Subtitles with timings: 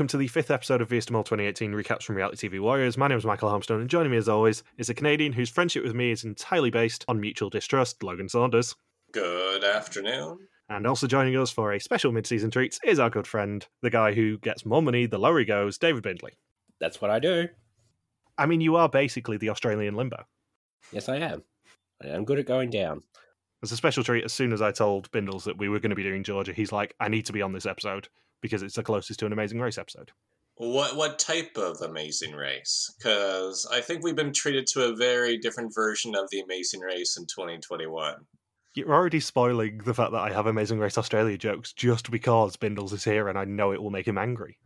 [0.00, 2.96] Welcome to the fifth episode of VSTML 2018 recaps from Reality TV Warriors.
[2.96, 5.84] My name is Michael Harmstone, and joining me as always is a Canadian whose friendship
[5.84, 8.74] with me is entirely based on mutual distrust, Logan Saunders.
[9.12, 10.38] Good afternoon.
[10.70, 14.14] And also joining us for a special mid-season treat is our good friend, the guy
[14.14, 16.32] who gets more money the lower he goes, David Bindley.
[16.80, 17.48] That's what I do.
[18.38, 20.24] I mean, you are basically the Australian limbo.
[20.92, 21.42] Yes, I am.
[22.02, 23.02] I am good at going down.
[23.62, 25.94] As a special treat, as soon as I told Bindles that we were going to
[25.94, 28.08] be doing Georgia, he's like, I need to be on this episode
[28.40, 30.12] because it's the closest to an Amazing Race episode.
[30.56, 32.94] What what type of Amazing Race?
[32.98, 37.16] Because I think we've been treated to a very different version of the Amazing Race
[37.16, 38.14] in 2021.
[38.74, 42.92] You're already spoiling the fact that I have Amazing Race Australia jokes just because Bindles
[42.92, 44.58] is here and I know it will make him angry.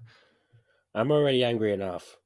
[0.94, 2.16] I'm already angry enough.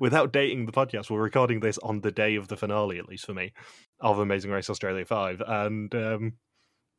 [0.00, 3.26] Without dating the podcast, we're recording this on the day of the finale, at least
[3.26, 3.52] for me,
[4.00, 5.42] of Amazing Race Australia 5.
[5.46, 6.32] And um,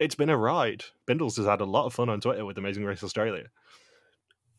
[0.02, 0.84] it's been a ride.
[1.06, 3.46] Bindles has had a lot of fun on Twitter with Amazing Race Australia.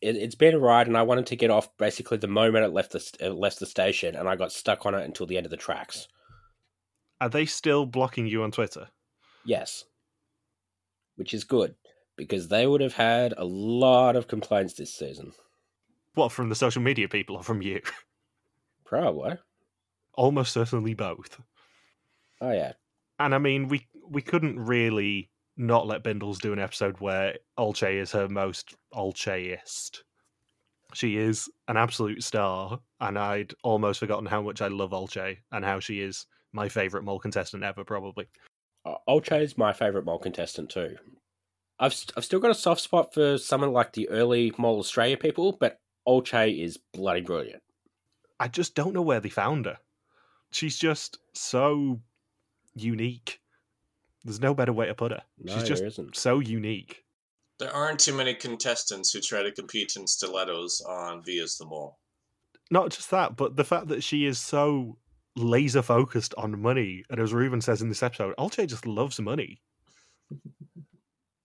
[0.01, 2.73] It, has been a ride, and I wanted to get off basically the moment it
[2.73, 5.45] left the it left the station, and I got stuck on it until the end
[5.45, 6.07] of the tracks.
[7.19, 8.87] Are they still blocking you on Twitter?
[9.45, 9.83] Yes,
[11.17, 11.75] which is good
[12.15, 15.33] because they would have had a lot of complaints this season.
[16.13, 17.81] What from the social media people or from you?
[18.85, 19.37] Probably.
[20.13, 21.41] Almost certainly both.
[22.39, 22.73] Oh yeah.
[23.19, 28.01] And I mean, we we couldn't really not let Bindles do an episode where Olcay
[28.01, 30.01] is her most Olcheist.
[30.93, 35.65] She is an absolute star, and I'd almost forgotten how much I love Olcay and
[35.65, 38.27] how she is my favourite mole contestant ever, probably.
[39.07, 40.95] Olcay is my favourite mole contestant too.
[41.79, 45.17] I've st- I've still got a soft spot for someone like the early Mole Australia
[45.17, 47.63] people, but Olcay is bloody brilliant.
[48.39, 49.77] I just don't know where they found her.
[50.51, 52.01] She's just so
[52.75, 53.39] unique.
[54.23, 55.21] There's no better way to put her.
[55.39, 56.15] No, She's just there isn't.
[56.15, 57.03] so unique.
[57.59, 61.99] There aren't too many contestants who try to compete in stilettos on Via's the Mole.
[62.71, 64.97] Not just that, but the fact that she is so
[65.35, 69.61] laser focused on money, and as Ruben says in this episode, Olcay just loves money.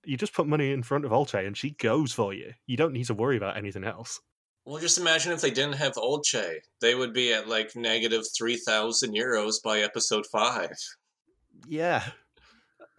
[0.04, 2.52] you just put money in front of Olcay, and she goes for you.
[2.66, 4.20] You don't need to worry about anything else.
[4.64, 6.56] Well, just imagine if they didn't have Olcay.
[6.80, 10.70] They would be at like negative 3,000 euros by episode 5.
[11.66, 12.02] Yeah.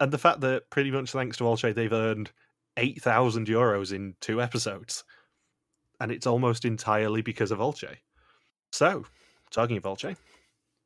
[0.00, 2.30] And the fact that pretty much thanks to Olcay, they've earned
[2.78, 5.04] 8,000 euros in two episodes.
[6.00, 7.96] And it's almost entirely because of Olcay.
[8.72, 9.04] So,
[9.50, 10.16] talking of Olcay,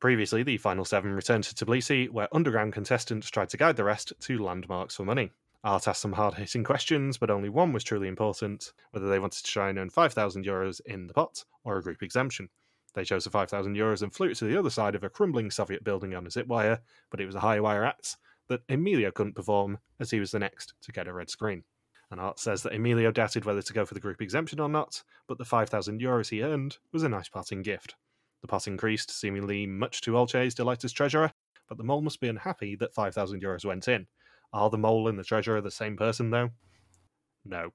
[0.01, 4.11] previously the final seven returned to Tbilisi, where underground contestants tried to guide the rest
[4.19, 5.31] to landmarks for money.
[5.63, 9.45] Art asked some hard hitting questions, but only one was truly important whether they wanted
[9.45, 12.49] to try and earn 5,000 euros in the pot or a group exemption.
[12.93, 15.49] They chose the 5,000 euros and flew it to the other side of a crumbling
[15.51, 18.17] Soviet building on a zip wire, but it was a high wire act
[18.49, 21.63] that Emilio couldn't perform as he was the next to get a red screen.
[22.11, 25.03] And Art says that Emilio doubted whether to go for the group exemption or not,
[25.27, 27.95] but the 5,000 euros he earned was a nice parting gift.
[28.41, 31.31] The pot increased, seemingly much to Olcay's delight as treasurer,
[31.67, 34.05] but the mole must be unhappy that 5,000 euros went in.
[34.53, 36.51] Are the mole and the treasurer the same person, though?
[37.43, 37.71] No.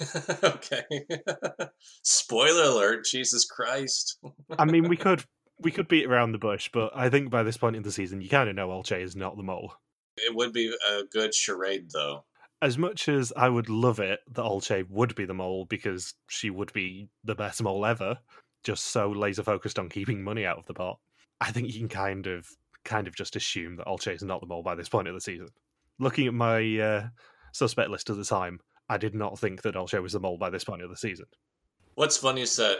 [0.44, 0.84] okay.
[2.02, 4.18] Spoiler alert, Jesus Christ.
[4.58, 5.24] I mean, we could
[5.58, 8.20] we could beat around the bush, but I think by this point in the season,
[8.20, 9.72] you kind of know Olcay is not the mole.
[10.16, 12.24] It would be a good charade, though.
[12.62, 16.48] As much as I would love it that Olcay would be the mole because she
[16.50, 18.18] would be the best mole ever,
[18.64, 20.98] just so laser focused on keeping money out of the pot,
[21.40, 22.48] I think you can kind of
[22.84, 25.20] kind of just assume that Olcay is not the mole by this point of the
[25.20, 25.48] season.
[25.98, 27.08] Looking at my uh,
[27.52, 30.50] suspect list at the time, I did not think that Olcay was the mole by
[30.50, 31.26] this point of the season.
[31.96, 32.78] What's funny is that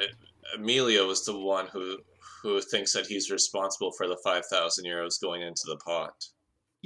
[0.55, 1.99] Emilio was the one who
[2.43, 6.15] who thinks that he's responsible for the 5,000 euros going into the pot.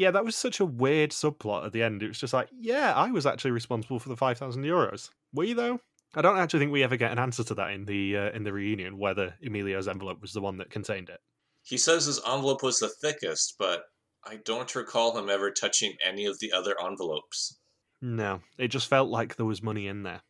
[0.00, 2.02] Yeah, that was such a weird subplot at the end.
[2.02, 5.11] It was just like, yeah, I was actually responsible for the 5,000 euros.
[5.35, 5.79] Were you, though?
[6.14, 8.43] I don't actually think we ever get an answer to that in the uh, in
[8.43, 11.20] the reunion, whether Emilio's envelope was the one that contained it.
[11.64, 13.82] He says his envelope was the thickest, but
[14.25, 17.58] I don't recall him ever touching any of the other envelopes.
[18.00, 20.23] No, it just felt like there was money in there.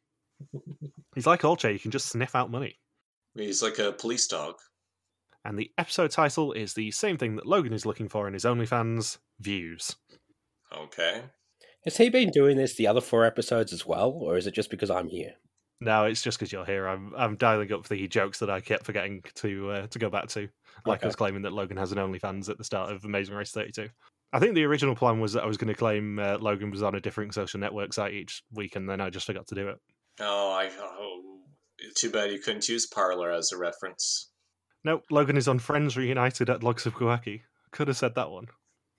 [1.14, 2.80] He's like Olcay, you can just sniff out money.
[3.36, 4.56] He's like a police dog.
[5.44, 8.44] And the episode title is the same thing that Logan is looking for in his
[8.44, 9.96] OnlyFans views.
[10.76, 11.22] Okay.
[11.84, 14.70] Has he been doing this the other four episodes as well, or is it just
[14.70, 15.34] because I'm here?
[15.80, 16.86] No, it's just because you're here.
[16.86, 20.28] I'm I'm dialing up the jokes that I kept forgetting to uh, to go back
[20.28, 20.48] to,
[20.84, 21.04] like Okay.
[21.04, 23.88] I was claiming that Logan has an OnlyFans at the start of Amazing Race 32.
[24.32, 26.82] I think the original plan was that I was going to claim uh, Logan was
[26.82, 29.68] on a different social network site each week, and then I just forgot to do
[29.68, 29.76] it.
[30.20, 30.70] Oh, I.
[30.78, 31.22] Oh,
[31.96, 34.30] too bad you couldn't use Parler as a reference.
[34.84, 37.42] No, Logan is on Friends Reunited at Logs of Kawaki.
[37.70, 38.46] Could have said that one.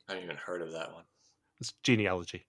[0.07, 1.03] I haven't even heard of that one.
[1.59, 2.45] It's genealogy.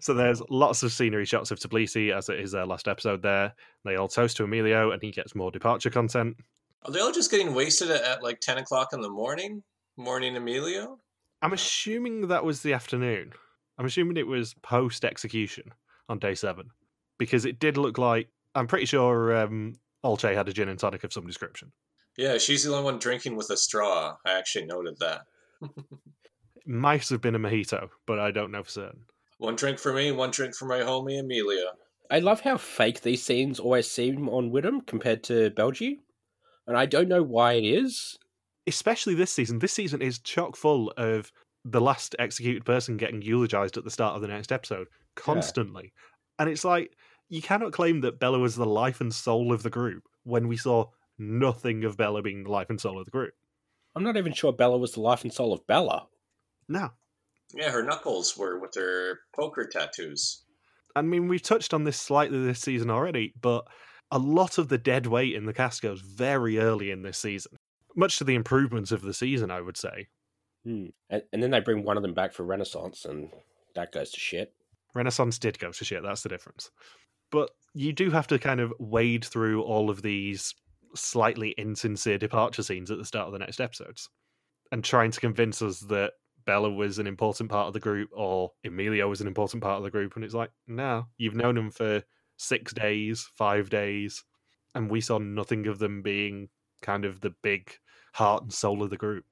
[0.00, 3.54] So there's lots of scenery shots of Tbilisi as it is their last episode there.
[3.84, 6.36] They all toast to Emilio and he gets more departure content.
[6.84, 9.62] Are they all just getting wasted at, at like 10 o'clock in the morning?
[9.96, 10.98] Morning Emilio?
[11.40, 13.32] I'm assuming that was the afternoon.
[13.78, 15.72] I'm assuming it was post execution
[16.08, 16.70] on day seven
[17.18, 19.74] because it did look like I'm pretty sure um,
[20.04, 21.72] Olcay had a gin and tonic of some description.
[22.16, 24.16] Yeah, she's the only one drinking with a straw.
[24.24, 25.22] I actually noted that.
[26.66, 29.02] It might have been a mojito, but I don't know for certain.
[29.38, 31.72] One drink for me, one drink for my homie Amelia.
[32.10, 35.98] I love how fake these scenes always seem on WIDM compared to Belgium.
[36.66, 38.18] And I don't know why it is.
[38.66, 39.60] Especially this season.
[39.60, 41.30] This season is chock full of
[41.64, 45.92] the last executed person getting eulogized at the start of the next episode constantly.
[46.38, 46.96] And it's like,
[47.28, 50.56] you cannot claim that Bella was the life and soul of the group when we
[50.56, 50.86] saw
[51.18, 53.34] nothing of Bella being the life and soul of the group.
[53.94, 56.06] I'm not even sure Bella was the life and soul of Bella.
[56.68, 56.90] No.
[57.54, 60.42] Yeah, her knuckles were with her poker tattoos.
[60.94, 63.66] I mean, we've touched on this slightly this season already, but
[64.10, 67.56] a lot of the dead weight in the cast goes very early in this season.
[67.94, 70.08] Much to the improvements of the season, I would say.
[70.64, 70.86] Hmm.
[71.08, 73.30] And, and then they bring one of them back for Renaissance, and
[73.74, 74.52] that goes to shit.
[74.94, 76.70] Renaissance did go to shit, that's the difference.
[77.30, 80.54] But you do have to kind of wade through all of these
[80.96, 84.08] slightly insincere departure scenes at the start of the next episodes
[84.72, 86.12] and trying to convince us that
[86.44, 89.82] Bella was an important part of the group or Emilio was an important part of
[89.82, 90.14] the group.
[90.14, 92.02] And it's like, no, you've known them for
[92.36, 94.24] six days, five days,
[94.74, 96.48] and we saw nothing of them being
[96.82, 97.72] kind of the big
[98.12, 99.24] heart and soul of the group.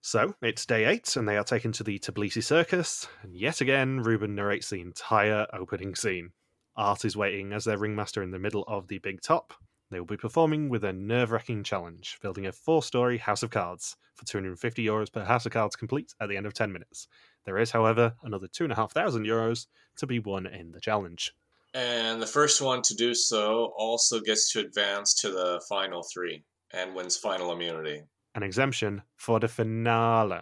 [0.00, 4.00] So it's day eight, and they are taken to the Tbilisi circus, and yet again,
[4.00, 6.30] Ruben narrates the entire opening scene.
[6.76, 9.54] Art is waiting as their ringmaster in the middle of the big top.
[9.90, 13.50] They will be performing with a nerve wracking challenge, building a four story house of
[13.50, 17.08] cards for 250 euros per house of cards complete at the end of 10 minutes.
[17.44, 21.32] There is, however, another 2,500 euros to be won in the challenge.
[21.72, 26.44] And the first one to do so also gets to advance to the final three
[26.72, 28.02] and wins final immunity.
[28.34, 30.40] An exemption for the finale.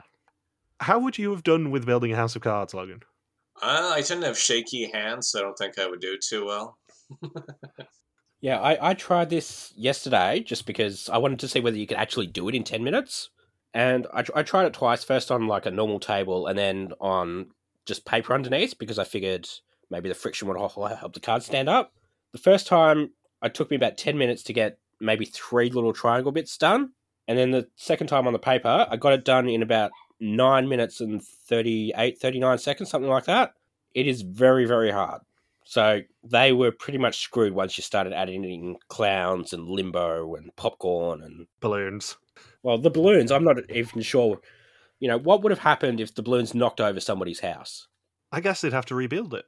[0.81, 3.01] How would you have done with building a house of cards, Logan?
[3.63, 6.45] Uh, I tend to have shaky hands, so I don't think I would do too
[6.45, 6.79] well.
[8.47, 11.97] Yeah, I, I tried this yesterday just because I wanted to see whether you could
[11.97, 13.31] actually do it in 10 minutes.
[13.75, 17.49] And I, I tried it twice, first on like a normal table and then on
[17.87, 19.49] just paper underneath because I figured
[19.91, 21.93] maybe the friction would help the card stand up.
[22.31, 23.11] The first time,
[23.43, 26.93] it took me about 10 minutes to get maybe three little triangle bits done.
[27.27, 29.91] And then the second time on the paper, I got it done in about
[30.21, 33.55] nine minutes and 38, 39 seconds, something like that.
[33.93, 35.23] It is very, very hard.
[35.69, 40.55] So they were pretty much screwed once you started adding in clowns and limbo and
[40.55, 42.17] popcorn and Balloons.
[42.63, 43.33] well, the balloons.
[43.33, 44.41] I'm not even sure.
[45.01, 47.89] You know what would have happened if the balloons knocked over somebody's house?
[48.31, 49.45] I guess they'd have to rebuild it.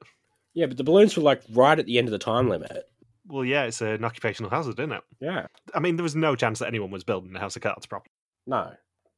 [0.54, 2.84] Yeah, but the balloons were like right at the end of the time limit.
[3.28, 5.02] Well, yeah, it's an occupational hazard, isn't it?
[5.20, 7.86] Yeah, I mean, there was no chance that anyone was building a house of cards
[7.86, 8.10] properly.
[8.46, 8.72] no.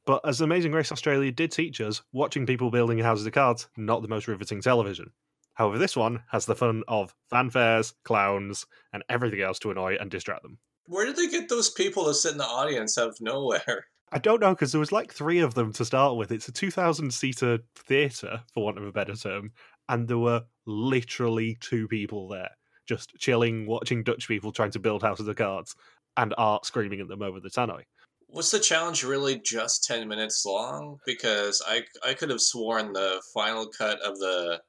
[0.06, 4.02] But as Amazing Race Australia did teach us, watching people building houses of cards, not
[4.02, 5.12] the most riveting television.
[5.60, 8.64] However, this one has the fun of fanfares, clowns,
[8.94, 10.58] and everything else to annoy and distract them.
[10.86, 13.84] Where did they get those people to sit in the audience out of nowhere?
[14.10, 16.32] I don't know because there was like three of them to start with.
[16.32, 19.52] It's a 2,000 seater theatre, for want of a better term,
[19.86, 22.52] and there were literally two people there,
[22.88, 25.76] just chilling, watching Dutch people trying to build houses of cards,
[26.16, 27.82] and Art screaming at them over the tannoy.
[28.30, 31.00] Was the challenge really just 10 minutes long?
[31.04, 34.62] Because I, I could have sworn the final cut of the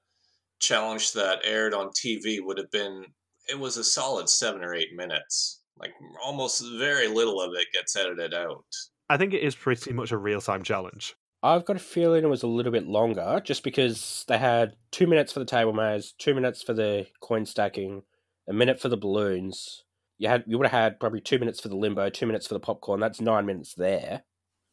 [0.62, 3.06] challenge that aired on TV would have been,
[3.50, 5.62] it was a solid seven or eight minutes.
[5.77, 5.91] Like
[6.24, 8.65] almost very little of it gets edited out.
[9.10, 11.15] I think it is pretty much a real time challenge.
[11.44, 15.08] I've got a feeling it was a little bit longer, just because they had two
[15.08, 18.03] minutes for the table maze, two minutes for the coin stacking,
[18.48, 19.84] a minute for the balloons.
[20.20, 22.53] You had you would have had probably two minutes for the limbo, two minutes for
[22.53, 23.00] the popcorn.
[23.00, 24.22] That's nine minutes there.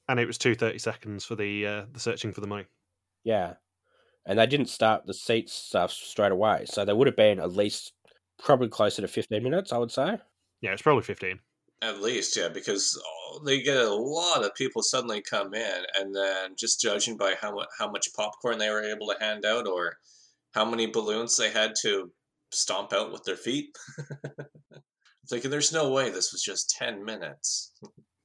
[0.09, 2.66] And it was two thirty seconds for the uh, the searching for the money.
[3.25, 3.54] Yeah,
[4.28, 7.56] and they didn't start the seats stuff straight away, so they would have been at
[7.56, 7.94] least
[8.38, 9.73] probably closer to fifteen minutes.
[9.73, 10.18] I would say.
[10.61, 11.38] Yeah, it's probably 15.
[11.82, 13.00] At least, yeah, because
[13.47, 17.54] they get a lot of people suddenly come in, and then just judging by how
[17.54, 19.97] much how much popcorn they were able to hand out, or
[20.52, 22.11] how many balloons they had to
[22.50, 23.76] stomp out with their feet,
[25.28, 27.73] thinking there's no way this was just ten minutes.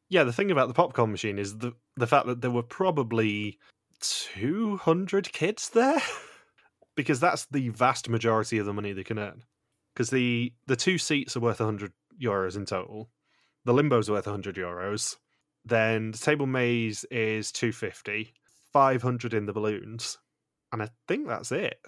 [0.10, 3.60] Yeah, the thing about the popcorn machine is the the fact that there were probably
[4.04, 6.02] 200 kids there
[6.96, 9.44] because that's the vast majority of the money they can earn.
[9.94, 11.92] Because the the two seats are worth 100
[12.22, 13.10] euros in total.
[13.66, 15.16] The limbo's worth 100 euros.
[15.66, 18.34] Then the table maze is 250,
[18.74, 20.18] 500 in the balloons.
[20.72, 21.80] And I think that's it.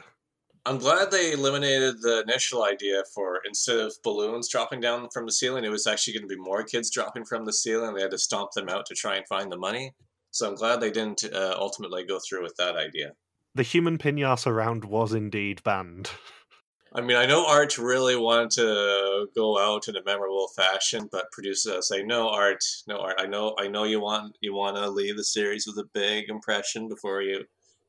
[0.67, 5.31] I'm glad they eliminated the initial idea for instead of balloons dropping down from the
[5.31, 7.93] ceiling, it was actually going to be more kids dropping from the ceiling.
[7.93, 9.93] They had to stomp them out to try and find the money.
[10.35, 13.13] So I'm glad they didn't uh, ultimately go through with that idea.
[13.53, 16.11] The human pinata round was indeed banned.
[16.93, 21.31] I mean, I know Art really wanted to go out in a memorable fashion, but
[21.31, 23.15] producers say, "No, Art, no, Art.
[23.17, 26.27] I know, I know you want you want to leave the series with a big
[26.27, 27.45] impression before you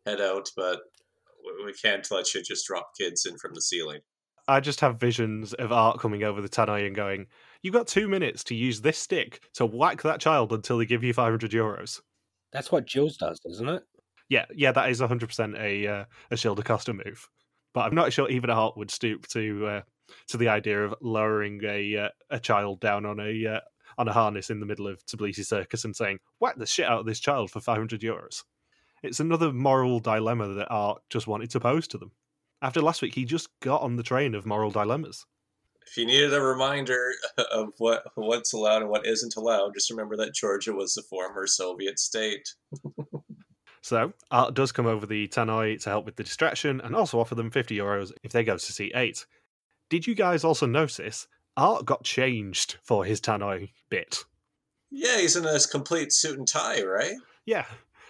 [0.07, 0.83] head out, but
[1.65, 4.03] we can't let you just drop kids in from the ceiling."
[4.47, 7.27] I just have visions of Art coming over the tannoy and going,
[7.61, 11.03] "You got two minutes to use this stick to whack that child until they give
[11.03, 12.01] you five hundred euros."
[12.53, 13.83] That's what Jules does, isn't it?
[14.29, 17.29] Yeah, yeah, that is hundred percent a uh, a Shield Acosta move.
[17.73, 19.81] But I'm not sure even a Art would stoop to uh,
[20.29, 23.61] to the idea of lowering a uh, a child down on a uh,
[23.99, 27.01] on a harness in the middle of Tbilisi Circus and saying, "Whack the shit out
[27.01, 28.43] of this child for 500 euros."
[29.03, 32.13] It's another moral dilemma that Art just wanted to pose to them.
[32.63, 35.27] After last week, he just got on the train of moral dilemmas.
[35.87, 37.13] If you needed a reminder
[37.53, 41.47] of what what's allowed and what isn't allowed, just remember that Georgia was a former
[41.47, 42.55] Soviet state.
[43.87, 47.37] So Art does come over the tannoy to help with the distraction and also offer
[47.37, 49.25] them 50 euros if they go to seat 8.
[49.89, 54.25] Did you guys also notice Art got changed for his tannoy bit?
[54.91, 57.15] Yeah, he's in a complete suit and tie, right?
[57.45, 57.67] Yeah.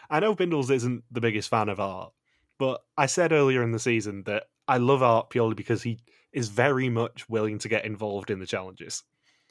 [0.09, 2.12] I know Bindles isn't the biggest fan of Art,
[2.59, 5.99] but I said earlier in the season that I love Art purely because he
[6.37, 9.02] is very much willing to get involved in the challenges.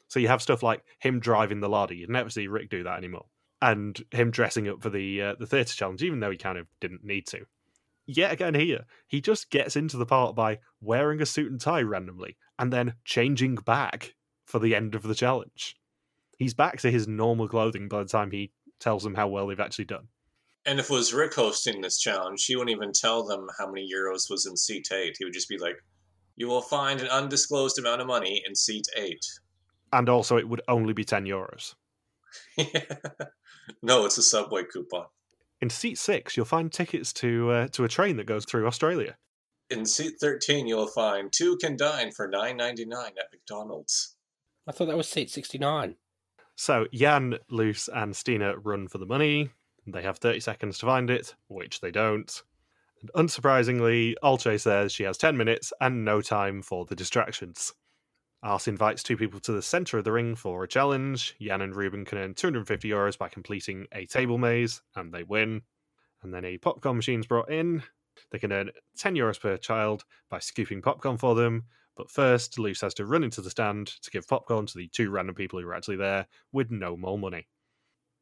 [0.08, 1.92] So you have stuff like him driving the larder.
[1.92, 3.26] You'd never see Rik do that anymore
[3.62, 6.66] and him dressing up for the uh, the theatre challenge, even though he kind of
[6.80, 7.46] didn't need to.
[8.06, 11.82] Yet again, here he just gets into the part by wearing a suit and tie
[11.82, 14.14] randomly, and then changing back
[14.44, 15.76] for the end of the challenge.
[16.38, 19.58] He's back to his normal clothing by the time he tells them how well they've
[19.58, 20.08] actually done.
[20.66, 23.88] And if it was Rik hosting this challenge, he wouldn't even tell them how many
[23.90, 25.16] euros was in seat eight.
[25.18, 25.76] He would just be like,
[26.36, 29.24] "You will find an undisclosed amount of money in seat eight.
[29.92, 31.74] And also, it would only be ten euros.
[33.82, 35.06] no, it's a subway coupon.
[35.60, 39.16] In seat six, you'll find tickets to uh, to a train that goes through Australia.
[39.70, 44.16] In seat thirteen, you'll find two can dine for nine ninety nine at McDonald's.
[44.66, 45.96] I thought that was seat sixty nine.
[46.56, 49.50] So Jan, Loes, and Stine run for the money.
[49.86, 52.42] They have thirty seconds to find it, which they don't.
[53.00, 57.72] And unsurprisingly, Olcay says she has ten minutes and no time for the distractions.
[58.42, 61.34] Art invites two people to the centre of the ring for a challenge.
[61.40, 65.62] Jan and Ruben can earn 250 euros by completing a table maze, and they win.
[66.22, 67.82] And then a popcorn machine is brought in.
[68.30, 71.64] They can earn 10 euros per child by scooping popcorn for them.
[71.96, 75.10] But first, Loes has to run into the stand to give popcorn to the two
[75.10, 77.48] random people who are actually there with no more money.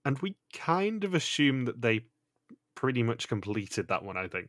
[0.05, 2.07] And we kind of assume that they
[2.75, 4.49] pretty much completed that one, I think.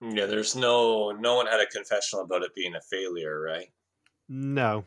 [0.00, 3.68] Yeah, there's no no one had a confessional about it being a failure, right?
[4.28, 4.84] No.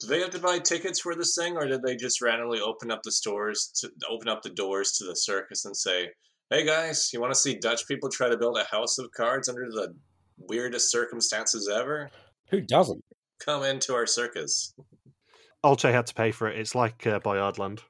[0.00, 2.90] Do they have to buy tickets for this thing, or did they just randomly open
[2.90, 6.10] up the stores to open up the doors to the circus and say,
[6.50, 9.48] "Hey guys, you want to see Dutch people try to build a house of cards
[9.48, 9.94] under the
[10.36, 12.10] weirdest circumstances ever?
[12.50, 13.04] Who doesn't?
[13.40, 14.74] Come into our circus."
[15.64, 16.58] Olcay had to pay for it.
[16.58, 17.82] It's like uh, Boyardland.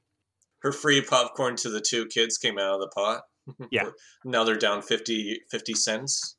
[0.61, 3.23] Her free popcorn to the two kids came out of the pot.
[3.71, 3.91] Yeah.
[4.25, 6.37] now they're down 50, 50 cents.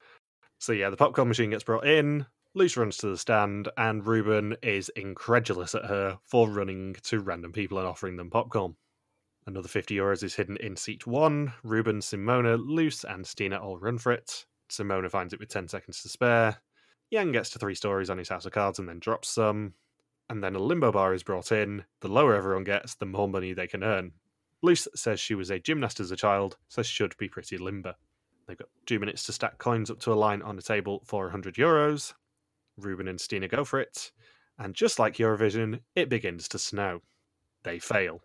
[0.66, 2.26] So yeah, the popcorn machine gets brought in.
[2.56, 7.52] Loes runs to the stand, and Ruben is incredulous at her for running to random
[7.52, 8.76] people and offering them popcorn.
[9.46, 11.54] Another 50 euros is hidden in seat one.
[11.62, 14.48] Ruben, Simone, Loes, and Stine all run for it.
[14.68, 16.58] Simone finds it with 10 seconds to spare.
[17.14, 19.76] Jan gets to three stories on his house of cards and then drops some.
[20.32, 21.84] And then a limbo bar is brought in.
[22.00, 24.14] The lower everyone gets, the more money they can earn.
[24.64, 27.94] Loes says she was a gymnast as a child, so she should be pretty limber.
[28.48, 31.24] They've got two minutes to stack coins up to a line on a table for
[31.24, 32.14] 100 euros.
[32.78, 34.12] Ruben and Stine go for it,
[34.60, 37.02] and just like Eurovision, it begins to snow.
[37.64, 38.22] They fail.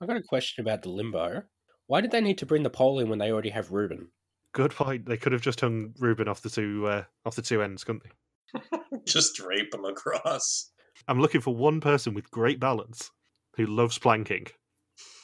[0.00, 1.42] I've got a question about the limbo.
[1.86, 4.08] Why did they need to bring the pole in when they already have Ruben?
[4.52, 5.06] Good point.
[5.06, 8.02] They could have just hung Ruben off the two uh, off the two ends, couldn't
[8.04, 8.78] they?
[9.06, 10.70] just drape him across.
[11.06, 13.10] I'm looking for one person with great balance
[13.56, 14.46] who loves planking.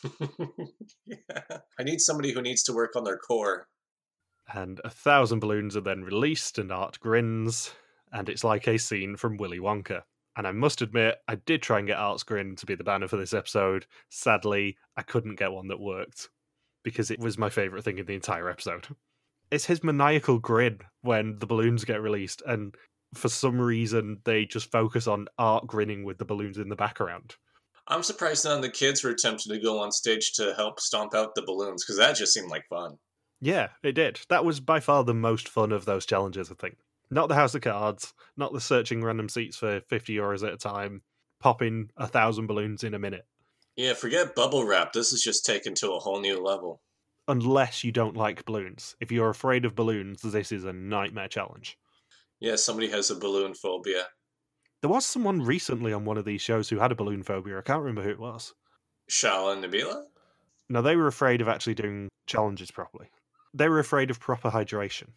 [1.07, 1.59] yeah.
[1.79, 3.67] I need somebody who needs to work on their core.
[4.53, 7.73] And a thousand balloons are then released, and Art grins
[8.15, 10.03] and it's like a scene from Willy Wonka.
[10.37, 13.09] And I must admit, I did try and get Art's grin to be the banner
[13.09, 13.87] for this episode.
[14.09, 16.29] Sadly, I couldn't get one that worked
[16.85, 18.87] because it was my favourite thing in the entire episode.
[19.51, 22.75] It's his maniacal grin when the balloons get released, and
[23.15, 27.37] for some reason, they just focus on Art grinning with the balloons in the background.
[27.87, 31.15] I'm surprised none of the kids were tempted to go on stage to help stomp
[31.15, 32.97] out the balloons because that just seemed like fun.
[33.45, 34.21] Yeah, it did.
[34.31, 36.79] That was by far the most fun of those challenges, I think.
[37.11, 40.57] Not the House of Cards, not the searching random seats for 50 euros at a
[40.57, 41.03] time,
[41.41, 43.27] popping a thousand balloons in a minute.
[43.77, 44.95] Yeah, forget bubble wrap.
[44.95, 46.81] This is just taken to a whole new level.
[47.29, 48.97] Unless you don't like balloons.
[48.99, 51.77] If you're afraid of balloons, this is a nightmare challenge.
[52.41, 54.07] Yeah, somebody has a balloon phobia.
[54.81, 57.59] There was someone recently on one of these shows who had a balloon phobia.
[57.59, 58.55] I can't remember who it was.
[59.11, 60.05] Shala and Nabila?
[60.71, 63.11] No, they were afraid of actually doing challenges properly.
[63.55, 65.09] They were afraid of proper hydration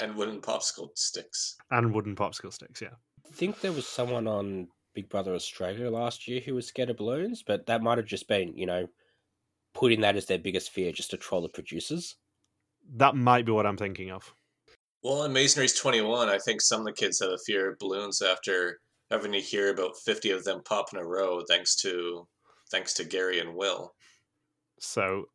[0.00, 1.56] And wooden popsicle sticks.
[1.70, 2.94] and wooden popsicle sticks, yeah.
[3.26, 6.96] I think there was someone on Big Brother Australia last year who was scared of
[6.96, 8.88] balloons, but that might have just been, you know,
[9.72, 12.16] putting that as their biggest fear just to troll the producers.
[12.96, 14.34] That might be what I'm thinking of.
[15.02, 18.20] Well, in Masonry's 21, I think some of the kids have a fear of balloons
[18.20, 22.26] after having to hear about 50 of them pop in a row thanks to
[22.70, 23.94] thanks to Gary and Will.
[24.80, 25.26] So,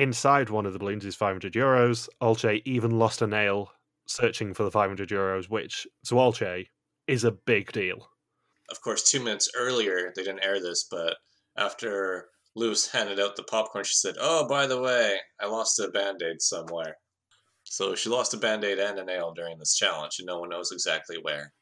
[0.00, 2.08] inside one of the balloons is 500 euros.
[2.22, 3.70] Olcay even lost a nail
[4.06, 6.66] searching for the 500 euros, which to Olcay
[7.06, 8.08] is a big deal.
[8.70, 11.16] Of course, two minutes earlier, they didn't air this, but
[11.56, 15.88] after Loes handed out the popcorn, she said, Oh, by the way, I lost a
[15.88, 16.96] band aid somewhere.
[17.64, 20.48] So she lost a band aid and a nail during this challenge, and no one
[20.48, 21.52] knows exactly where.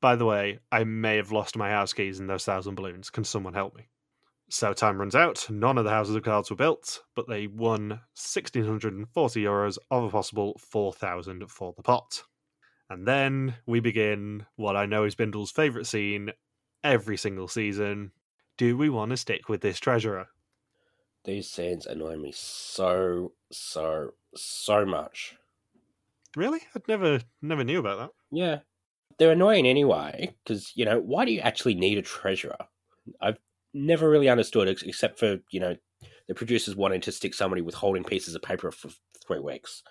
[0.00, 3.10] By the way, I may have lost my house keys in those thousand balloons.
[3.10, 3.88] Can someone help me?
[4.54, 5.50] So time runs out.
[5.50, 10.10] None of the houses of cards were built, but they won 1,640 euros of a
[10.10, 12.22] possible 4,000 for the pot.
[12.88, 16.30] And then we begin what I know is Bindle's favourite scene
[16.84, 18.12] every single season.
[18.56, 20.28] Do we want to stick with this treasurer?
[21.24, 25.34] These scenes annoy me so, so, so much.
[26.36, 26.60] Really?
[26.76, 28.10] I'd never never knew about that.
[28.30, 28.60] Yeah.
[29.18, 32.68] They're annoying anyway, because, you know, why do you actually need a treasurer?
[33.20, 33.38] I've
[33.74, 35.76] never really understood, except for, you know,
[36.28, 38.88] the producers wanting to stick somebody with holding pieces of paper for
[39.26, 39.82] three weeks.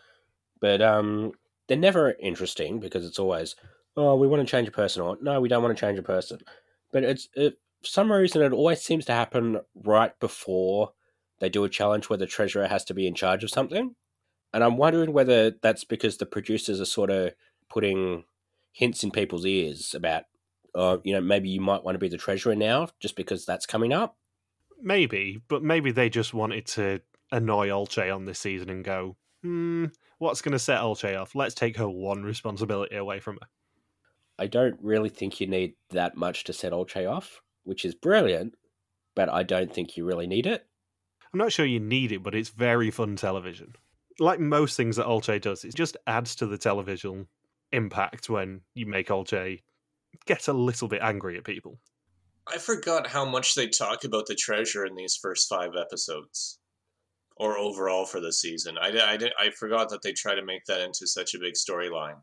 [0.60, 1.34] But um,
[1.68, 3.56] they're never interesting because it's always,
[3.96, 6.04] oh, we want to change a person, or no, we don't want to change a
[6.04, 6.40] person.
[6.92, 10.94] But it's it, for some reason it always seems to happen right before
[11.40, 13.96] they do a challenge where the treasurer has to be in charge of something.
[14.54, 17.34] And I'm wondering whether that's because the producers are sort of
[17.70, 18.24] putting
[18.72, 20.24] hints in people's ears about,
[20.76, 23.66] uh, you know, maybe you might want to be the treasurer now just because that's
[23.66, 24.18] coming up.
[24.82, 29.86] Maybe, but maybe they just wanted to annoy Olcay on this season and go, hmm,
[30.18, 31.36] what's going to set Olcay off?
[31.36, 33.48] Let's take her one responsibility away from her.
[34.40, 38.56] I don't really think you need that much to set Olcay off, which is brilliant,
[39.16, 40.66] but I don't think you really need it.
[41.32, 43.76] I'm not sure you need it, but it's very fun television.
[44.20, 47.28] Like most things that Olcay does, it just adds to the television
[47.72, 49.62] impact when you make Olcay
[50.26, 51.80] get a little bit angry at people.
[52.48, 56.60] I forgot how much they talk about the treasure in these first five episodes,
[57.38, 58.78] or overall for the season.
[58.78, 62.18] I, I, I forgot that they try to make that into such a big storyline.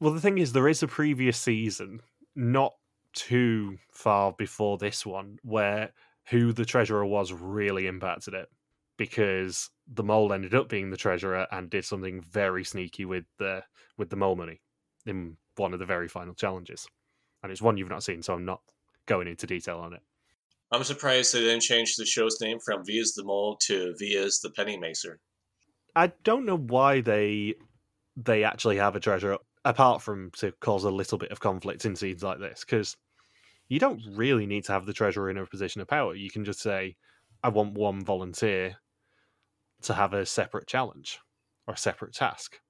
[0.00, 2.00] Well, the thing is, there is a previous season,
[2.34, 2.72] not
[3.12, 5.92] too far before this one, where
[6.30, 8.48] who the treasurer was really impacted it
[8.96, 13.62] because the mole ended up being the treasurer and did something very sneaky with the
[13.98, 14.60] with the mole money
[15.06, 16.86] in one of the very final challenges.
[17.42, 18.60] And it's one you've not seen, so I'm not
[19.06, 20.00] going into detail on it.
[20.70, 24.48] I'm surprised they didn't change the show's name from Via's the Mole to Via's the
[24.50, 25.16] Penningmeester.
[25.94, 27.54] I don't know why they
[28.16, 31.96] they actually have a treasurer apart from to cause a little bit of conflict in
[31.96, 32.96] scenes like this because
[33.68, 36.14] you don't really need to have the treasurer in a position of power.
[36.14, 36.96] You can just say,
[37.42, 38.76] I want one volunteer
[39.82, 41.20] to have a separate challenge
[41.66, 42.60] or a separate task.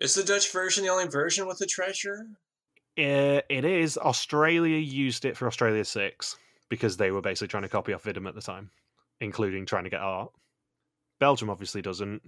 [0.00, 2.26] Is the Dutch version the only version with the treasure?
[2.96, 3.98] Uh, it is.
[3.98, 6.36] Australia used it for Australia 6
[6.68, 8.70] because they were basically trying to copy off WIDM at the time,
[9.20, 10.30] including trying to get art.
[11.18, 12.22] Belgium obviously doesn't.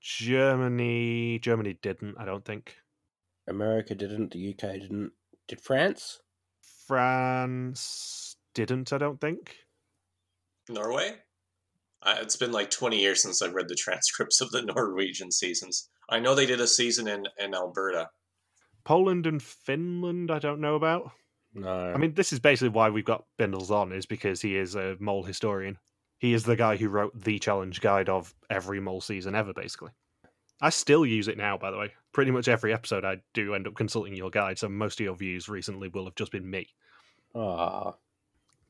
[0.00, 2.76] Germany Germany didn't, I don't think.
[3.48, 5.12] America didn't, the UK didn't.
[5.48, 6.20] Did France?
[6.86, 9.56] France didn't, I don't think.
[10.68, 11.16] Norway?
[12.02, 15.88] I, it's been like 20 years since I've read the transcripts of the Norwegian seasons.
[16.08, 18.10] I know they did a season in, in Alberta.
[18.86, 21.10] Poland and Finland, I don't know about.
[21.52, 21.92] No.
[21.92, 24.96] I mean, this is basically why we've got Bindles on, is because he is a
[25.00, 25.76] mole historian.
[26.18, 29.90] He is the guy who wrote the challenge guide of every mole season ever, basically.
[30.60, 31.94] I still use it now, by the way.
[32.12, 35.16] Pretty much every episode, I do end up consulting your guide, so most of your
[35.16, 36.68] views recently will have just been me.
[37.34, 37.94] Ah,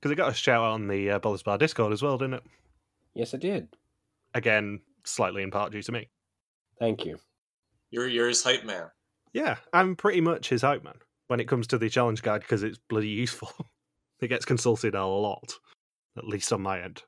[0.00, 2.34] Because it got a shout out on the uh, Bollers Bar Discord as well, didn't
[2.34, 2.42] it?
[3.14, 3.68] yes, it did.
[4.34, 6.08] Again, slightly in part due to me.
[6.80, 7.18] Thank you.
[7.90, 8.86] You're, you're his hype man.
[9.36, 10.96] Yeah, I'm pretty much his hype man
[11.26, 13.52] when it comes to the challenge guide because it's bloody useful.
[14.22, 15.52] it gets consulted a lot,
[16.16, 17.02] at least on my end.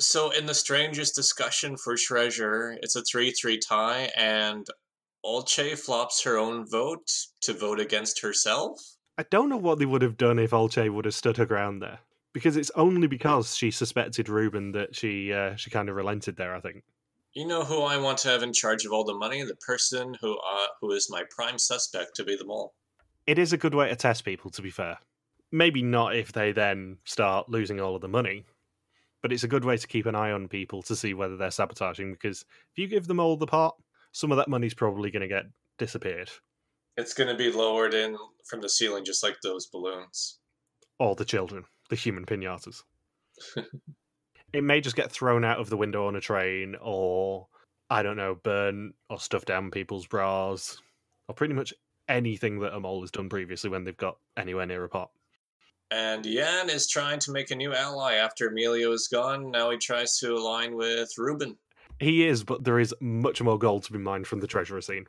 [0.00, 4.66] So, in the strangest discussion for treasure, it's a 3 3 tie, and
[5.24, 7.08] Olcay flops her own vote
[7.42, 8.80] to vote against herself?
[9.16, 11.80] I don't know what they would have done if Olcay would have stood her ground
[11.80, 12.00] there.
[12.34, 16.56] Because it's only because she suspected Ruben that she uh, she kind of relented there,
[16.56, 16.82] I think.
[17.38, 19.44] You know who I want to have in charge of all the money?
[19.44, 22.74] The person who uh, who is my prime suspect to be the mole.
[23.28, 24.98] It is a good way to test people, to be fair.
[25.52, 28.44] Maybe not if they then start losing all of the money,
[29.22, 31.52] but it's a good way to keep an eye on people to see whether they're
[31.52, 32.10] sabotaging.
[32.10, 33.76] Because if you give them all the pot,
[34.10, 35.44] some of that money's probably going to get
[35.78, 36.32] disappeared.
[36.96, 38.16] It's going to be lowered in
[38.50, 40.40] from the ceiling, just like those balloons.
[40.98, 42.82] Or the children, the human pinatas.
[44.52, 47.48] it may just get thrown out of the window on a train, or
[47.90, 50.80] I don't know, burn or stuff down people's bras,
[51.28, 51.74] or pretty much
[52.08, 55.10] anything that a mole has done previously when they've got anywhere near a pot.
[55.90, 59.50] And Jan is trying to make a new ally after Emilio is gone.
[59.50, 61.56] Now he tries to align with Ruben.
[61.98, 65.06] He is, but there is much more gold to be mined from the treasurer scene.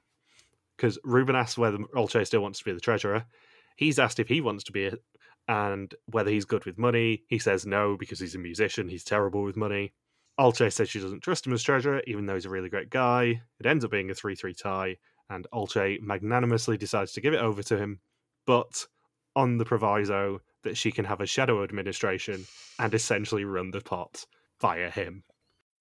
[0.76, 3.26] Because Ruben asks whether Olcay still wants to be the treasurer.
[3.76, 4.90] He's asked if he wants to be
[5.50, 7.24] and whether he's good with money.
[7.28, 8.88] He says no because he's a musician.
[8.88, 9.94] He's terrible with money.
[10.40, 13.42] Olcay says she doesn't trust him as treasurer, even though he's a really great guy.
[13.60, 14.98] It ends up being a 3 3 tie,
[15.30, 18.00] and Olcay magnanimously decides to give it over to him,
[18.46, 18.86] but
[19.36, 22.46] on the proviso that she can have a shadow administration
[22.78, 24.26] and essentially run the pot
[24.62, 25.24] via him.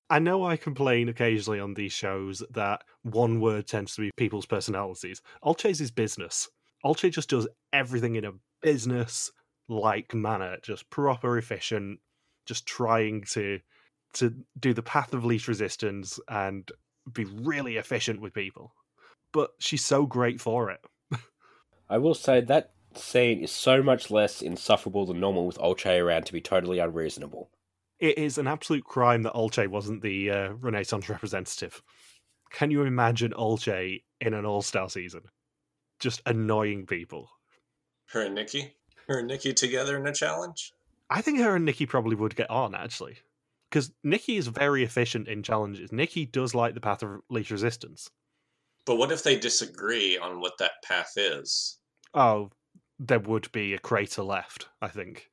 [0.08, 4.46] I know I complain occasionally on these shows that one word tends to be people's
[4.46, 5.20] personalities.
[5.44, 6.48] Olcay's is business.
[6.84, 9.30] Olcay just does everything in a business
[9.68, 12.00] like manner, just proper efficient,
[12.46, 13.60] just trying to
[14.14, 16.70] to do the path of least resistance and
[17.12, 18.72] be really efficient with people.
[19.32, 20.80] But she's so great for it.
[21.90, 26.24] I will say that scene is so much less insufferable than normal with Olcay around
[26.26, 27.50] to be totally unreasonable.
[27.98, 31.82] It is an absolute crime that Olcay wasn't the uh, Renaissance representative.
[32.50, 35.22] Can you imagine Olcay in an All Star season?
[36.00, 37.28] Just annoying people.
[38.06, 38.74] Her and Nikki?
[39.08, 40.72] Her and Nikki together in a challenge?
[41.10, 43.18] I think her and Nikki probably would get on, actually.
[43.70, 45.92] Because Nikki is very efficient in challenges.
[45.92, 48.10] Nikki does like the path of least resistance.
[48.86, 51.78] But what if they disagree on what that path is?
[52.14, 52.50] Oh,
[52.98, 55.30] there would be a crater left, I think.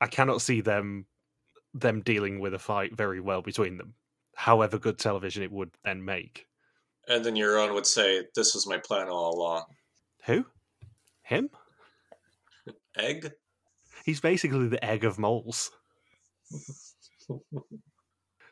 [0.00, 1.06] I cannot see them
[1.72, 3.94] them dealing with a fight very well between them.
[4.36, 6.46] However good television it would then make.
[7.08, 9.64] And then Euron would say, This was my plan all along.
[10.26, 10.46] Who?
[11.22, 11.50] Him?
[12.96, 13.32] Egg?
[14.04, 15.70] He's basically the egg of moles.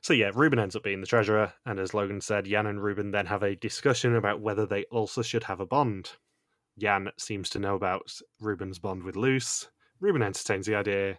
[0.01, 3.11] so yeah, Ruben ends up being the treasurer, and as Logan said, Jan and Ruben
[3.11, 6.11] then have a discussion about whether they also should have a bond.
[6.79, 9.69] Jan seems to know about Ruben's bond with Loes.
[10.01, 11.19] Ruben entertains the idea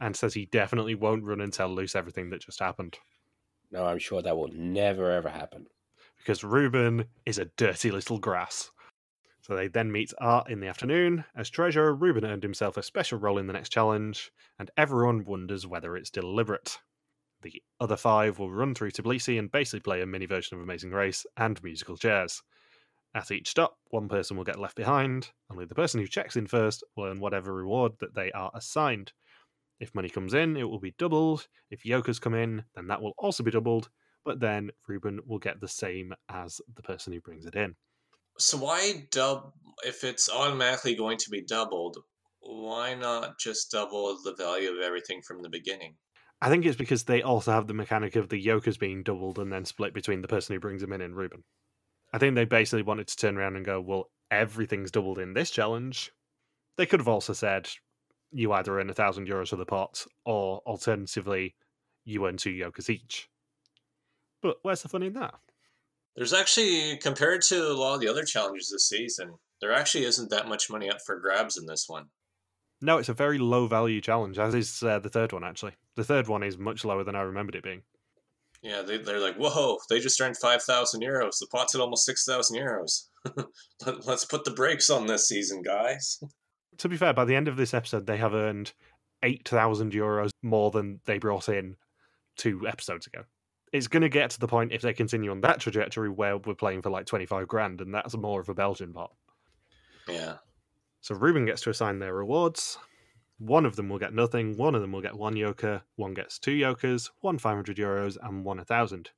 [0.00, 2.98] and says he definitely won't run and tell Loes everything that just happened.
[3.70, 5.66] No, I'm sure that will never ever happen.
[6.16, 8.70] Because Ruben is a dirty little grass.
[9.48, 11.24] So they then meet Art in the afternoon.
[11.34, 15.66] As treasurer, Ruben earned himself a special role in the next challenge, and everyone wonders
[15.66, 16.78] whether it's deliberate.
[17.40, 20.90] The other five will run through Tbilisi and basically play a mini version of Amazing
[20.90, 22.42] Race and musical chairs.
[23.14, 25.30] At each stop, one person will get left behind.
[25.50, 29.14] Only the person who checks in first will earn whatever reward that they are assigned.
[29.80, 31.48] If money comes in, it will be doubled.
[31.70, 33.88] If Yokers come in, then that will also be doubled.
[34.26, 37.76] But then Ruben will get the same as the person who brings it in.
[38.38, 39.52] So why dub
[39.84, 41.98] if it's automatically going to be doubled?
[42.40, 45.96] Why not just double the value of everything from the beginning?
[46.40, 49.52] I think it's because they also have the mechanic of the Yokers being doubled and
[49.52, 51.42] then split between the person who brings them in and Ruben.
[52.12, 55.50] I think they basically wanted to turn around and go, well, everything's doubled in this
[55.50, 56.12] challenge.
[56.76, 57.68] They could have also said,
[58.30, 61.56] you either earn a thousand euros for the pot, or alternatively,
[62.04, 63.28] you earn two Yokers each.
[64.40, 65.34] But where's the fun in that?
[66.18, 70.30] There's actually, compared to a lot of the other challenges this season, there actually isn't
[70.30, 72.06] that much money up for grabs in this one.
[72.80, 75.74] No, it's a very low value challenge, as is uh, the third one, actually.
[75.94, 77.82] The third one is much lower than I remembered it being.
[78.62, 81.38] Yeah, they, they're like, whoa, they just earned 5,000 euros.
[81.38, 83.04] The pot's at almost 6,000 euros.
[83.86, 86.18] Let, let's put the brakes on this season, guys.
[86.78, 88.72] To be fair, by the end of this episode, they have earned
[89.24, 91.74] 8,000 euros more than they brought in
[92.36, 93.24] two episodes ago.
[93.72, 96.54] It's going to get to the point, if they continue on that trajectory, where we're
[96.54, 99.12] playing for like 25 grand, and that's more of a Belgian pot.
[100.08, 100.36] Yeah.
[101.00, 102.78] So Ruben gets to assign their rewards.
[103.38, 106.38] One of them will get nothing, one of them will get one yoker, one gets
[106.38, 109.10] two yokers, one 500 euros, and one a 1,000.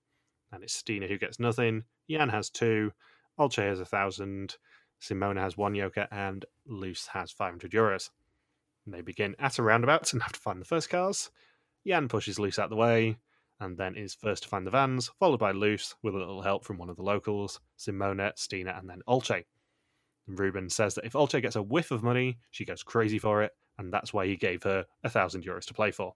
[0.52, 2.92] And it's Stine who gets nothing, Jan has two,
[3.38, 4.56] Olcay has a 1,000,
[4.98, 8.10] Simone has one yoker, and Loes has 500 euros.
[8.84, 11.30] And they begin at a roundabout and have to find the first cars.
[11.86, 13.16] Jan pushes Loes out the way,
[13.60, 16.64] and then is first to find the vans, followed by Loes with a little help
[16.64, 19.44] from one of the locals, Simone, Stine, and then Olcay.
[20.26, 23.52] Ruben says that if Olcay gets a whiff of money, she goes crazy for it,
[23.78, 26.14] and that's why he gave her a thousand euros to play for.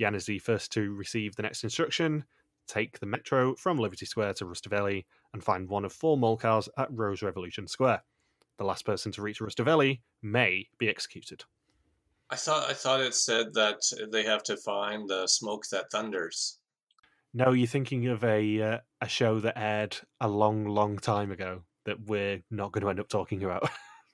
[0.00, 2.24] Jan is the first to receive the next instruction
[2.66, 6.68] take the metro from Liberty Square to Rustaveli and find one of four mole cars
[6.78, 8.02] at Rose Revolution Square.
[8.58, 11.44] The last person to reach Rustaveli may be executed.
[12.30, 16.58] I thought I thought it said that they have to find the smoke that thunders.
[17.36, 21.64] No, you're thinking of a uh, a show that aired a long, long time ago
[21.84, 23.68] that we're not going to end up talking about.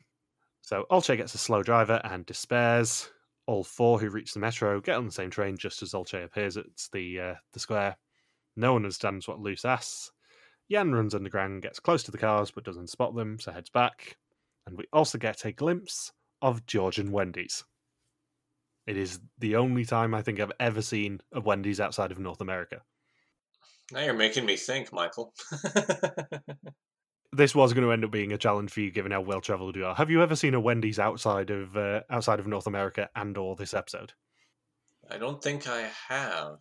[0.63, 3.11] so Olcay gets a slow driver and despairs.
[3.47, 6.57] All four who reach the metro get on the same train just as Olcay appears
[6.57, 7.95] at the uh, the square.
[8.57, 10.11] No one understands what Loes asks.
[10.71, 14.17] Jan runs underground, gets close to the cars, but doesn't spot them, so heads back.
[14.67, 17.65] And we also get a glimpse of George and Wendy's.
[18.87, 22.41] It is the only time I think I've ever seen a Wendy's outside of North
[22.41, 22.81] America.
[23.93, 25.33] Now you're making me think, Michael.
[27.33, 29.77] this was going to end up being a challenge for you, given how well travelled
[29.77, 29.95] you are.
[29.95, 33.57] Have you ever seen a Wendy's outside of uh, outside of North America and or
[33.57, 34.13] this episode?
[35.11, 36.59] I don't think I have.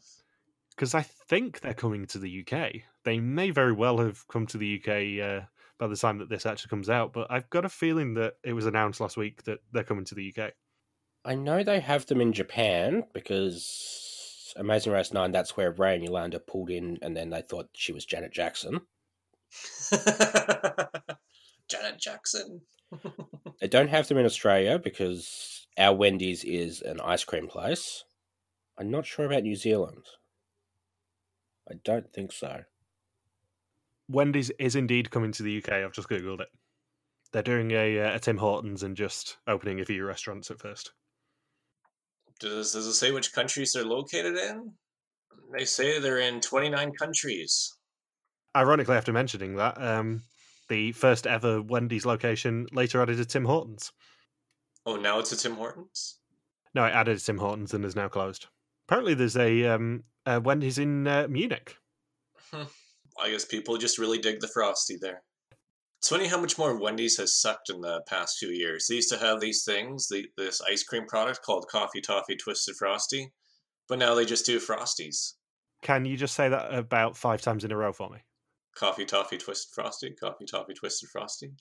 [0.76, 2.84] Because I think they're coming to the UK.
[3.04, 5.46] They may very well have come to the UK uh,
[5.78, 8.54] by the time that this actually comes out, but I've got a feeling that it
[8.54, 10.54] was announced last week that they're coming to the UK.
[11.26, 14.09] I know they have them in Japan because
[14.57, 17.93] Amazing Race 9, that's where Ray and Yolanda pulled in and then they thought she
[17.93, 18.81] was Janet Jackson.
[21.69, 22.62] Janet Jackson.
[23.62, 28.03] they don't have them in Australia because our Wendy's is an ice cream place.
[28.77, 30.05] I'm not sure about New Zealand.
[31.69, 32.63] I don't think so.
[34.07, 35.71] Wendy's is indeed coming to the UK.
[35.71, 36.47] I've just googled it.
[37.31, 40.93] They're doing a, uh, a Tim Hortons and just opening a few restaurants at first.
[42.39, 44.71] Does does it say which countries they're located in?
[45.58, 47.75] They say they're in 29 countries.
[48.56, 50.23] Ironically, after mentioning that, um,
[50.69, 53.91] the first ever Wendy's location later added a Tim Hortons.
[54.86, 56.19] Oh, now it's a Tim Hortons.
[56.73, 58.47] No, it added a Tim Hortons and is now closed.
[58.88, 61.75] Apparently, there's a, um, a Wendy's in uh, Munich.
[62.54, 65.21] I guess people just really dig the frosty there.
[65.99, 68.88] It's funny how much more Wendy's has sucked in the past few years.
[68.88, 72.77] They used to have these things, the, this ice cream product called Coffee Toffee Twisted
[72.77, 73.33] Frosty,
[73.89, 75.33] but now they just do Frosties.
[75.81, 78.19] Can you just say that about five times in a row for me?
[78.77, 81.51] Coffee Toffee Twisted Frosty, Coffee Toffee Twisted Frosty.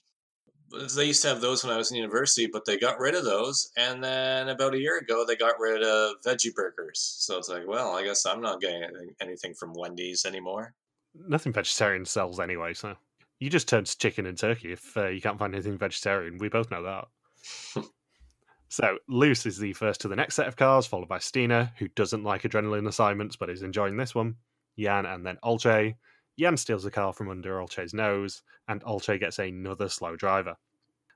[0.95, 3.25] They used to have those when I was in university, but they got rid of
[3.25, 3.69] those.
[3.75, 7.17] And then about a year ago, they got rid of veggie burgers.
[7.19, 10.75] So it's like, well, I guess I'm not getting anything, anything from Wendy's anymore.
[11.13, 12.95] Nothing vegetarian sells anyway, so
[13.39, 16.37] you just turn to chicken and turkey if uh, you can't find anything vegetarian.
[16.37, 17.83] We both know that.
[18.69, 21.87] so Loes is the first to the next set of cars, followed by Stine, who
[21.89, 24.35] doesn't like adrenaline assignments but is enjoying this one.
[24.77, 25.95] Jan and then Olcay.
[26.37, 30.55] Jan steals a car from under Olcay's nose, and Olcay gets another slow driver.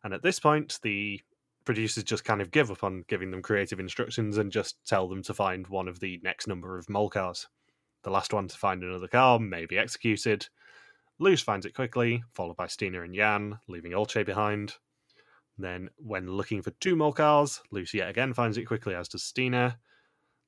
[0.03, 1.21] And at this point, the
[1.63, 5.23] producers just kind of give up on giving them creative instructions and just tell them
[5.23, 7.47] to find one of the next number of mole cars.
[8.03, 10.47] The last one to find another car may be executed,
[11.19, 14.76] Loes finds it quickly, followed by Stine and Jan, leaving Olcay behind.
[15.58, 19.23] Then, when looking for two more cars, Loes yet again finds it quickly, as does
[19.23, 19.76] Stine.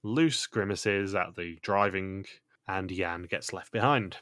[0.03, 2.25] Loes grimaces at the driving,
[2.67, 4.17] and Jan gets left behind.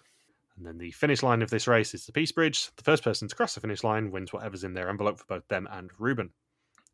[0.57, 2.69] And then the finish line of this race is the Peace Bridge.
[2.75, 5.47] The first person to cross the finish line wins whatever's in their envelope for both
[5.47, 6.29] them and Ruben.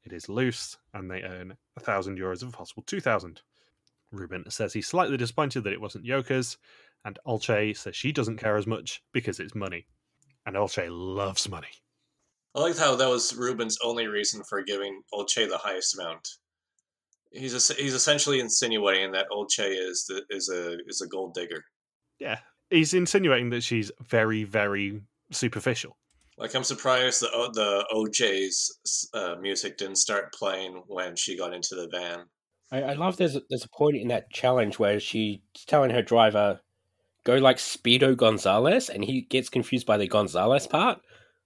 [0.05, 3.41] It is Loes, and they earn a thousand euros of a possible two thousand.
[4.11, 6.57] Ruben says he's slightly disappointed that it wasn't Yoka's,
[7.05, 9.87] and Olcay says she doesn't care as much because it's money.
[10.45, 11.67] And Olcay loves money.
[12.55, 16.27] I like how that was Ruben's only reason for giving Olcay the highest amount.
[17.31, 21.63] He's a, he's essentially insinuating that Olcay is the, is a is a gold digger.
[22.19, 25.95] Yeah, he's insinuating that she's very very superficial.
[26.37, 31.75] Like I'm surprised the the O'Jays uh, music didn't start playing when she got into
[31.75, 32.25] the van.
[32.71, 36.01] I, I love there's a, there's a point in that challenge where she's telling her
[36.01, 36.61] driver
[37.29, 40.99] go like Speedo Gonzalez, and he gets confused by the Gonzalez part.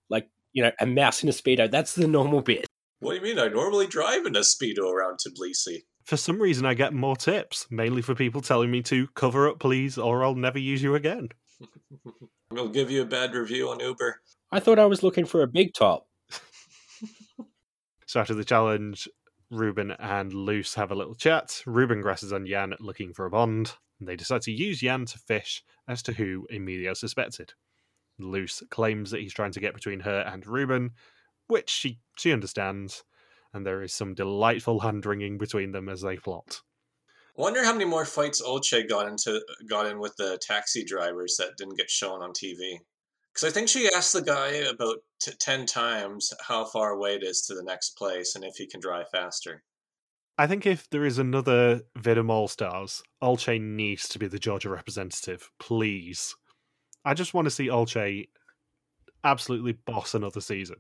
[0.10, 2.66] Like, you know, a mouse in a Speedo, that's the normal bit.
[3.00, 3.40] What do you mean?
[3.40, 5.84] I normally drive in a Speedo around Tbilisi.
[6.06, 9.60] For some reason, I get more tips, mainly for people telling me to cover up,
[9.60, 11.30] please, or I'll never use you again.
[12.52, 14.22] we'll give you a bad review on Uber.
[14.52, 16.08] I thought I was looking for a big top.
[18.06, 19.08] so after the challenge,
[19.50, 21.62] Ruben and Loes have a little chat.
[21.66, 25.18] Ruben grasses on Jan looking for a bond and they decide to use Jan to
[25.18, 27.54] fish as to who Emilio suspected.
[28.20, 30.92] Loes claims that he's trying to get between her and Ruben,
[31.48, 33.04] which she, she understands,
[33.54, 36.62] and there is some delightful hand wringing between them as they plot.
[37.36, 41.58] Wonder how many more fights Olcay got into got in with the taxi drivers that
[41.58, 42.78] didn't get shown on TV.
[43.34, 47.24] Because I think she asked the guy about t- ten times how far away it
[47.24, 49.64] is to the next place and if he can drive faster.
[50.38, 54.70] I think if there is another WIDM All Stars, Olcay needs to be the Georgia
[54.70, 56.36] representative, please.
[57.06, 58.28] I just want to see Olcay
[59.24, 60.78] absolutely boss another season.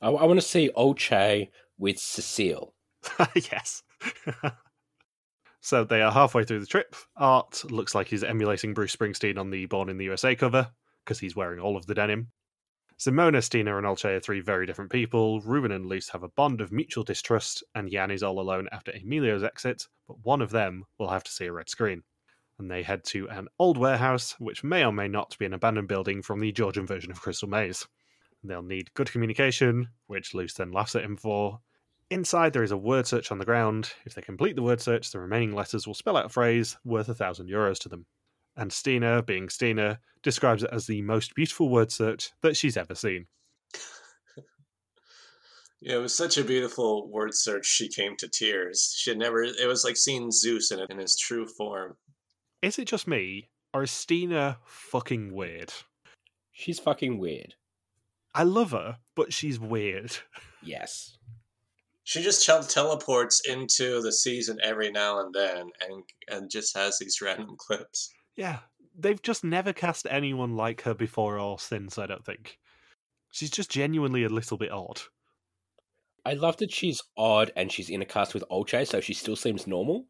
[0.00, 2.74] I, I want to see Olcay with Cecile.
[3.34, 3.82] yes.
[5.60, 6.96] so they are halfway through the trip.
[7.16, 10.70] Art looks like he's emulating Bruce Springsteen on the Born in the USA cover
[11.04, 12.28] because he's wearing all of the denim.
[13.00, 15.40] Simone, Stine, and Olcay are three very different people.
[15.42, 18.90] Ruben and Loes have a bond of mutual distrust, and Jan is all alone after
[18.90, 22.02] Emilio's exit, but one of them will have to see a red screen.
[22.58, 25.86] And they head to an old warehouse, which may or may not be an abandoned
[25.86, 27.86] building from the Georgian version of Crystal Maze.
[28.42, 31.60] They'll need good communication, which Loes then laughs at him for,
[32.10, 33.92] Inside, there is a word search on the ground.
[34.06, 37.10] If they complete the word search, the remaining letters will spell out a phrase worth
[37.10, 38.06] a thousand euros to them.
[38.58, 42.94] And Stine, being Stine, describes it as the most beautiful word search that she's ever
[42.94, 43.26] seen.
[45.80, 47.64] Yeah, it was such a beautiful word search.
[47.64, 48.96] She came to tears.
[48.98, 49.44] She had never.
[49.44, 51.96] It was like seeing Zeus in, in his true form.
[52.62, 55.72] Is it just me, or is Stine fucking weird?
[56.50, 57.54] She's fucking weird.
[58.34, 60.16] I love her, but she's weird.
[60.60, 61.16] Yes.
[62.02, 66.98] She just tel- teleports into the season every now and then, and and just has
[66.98, 68.12] these random clips.
[68.38, 68.60] Yeah,
[68.96, 71.98] they've just never cast anyone like her before or since.
[71.98, 72.60] I don't think
[73.32, 75.00] she's just genuinely a little bit odd.
[76.24, 79.34] I love that she's odd and she's in a cast with Olcay, so she still
[79.34, 80.06] seems normal.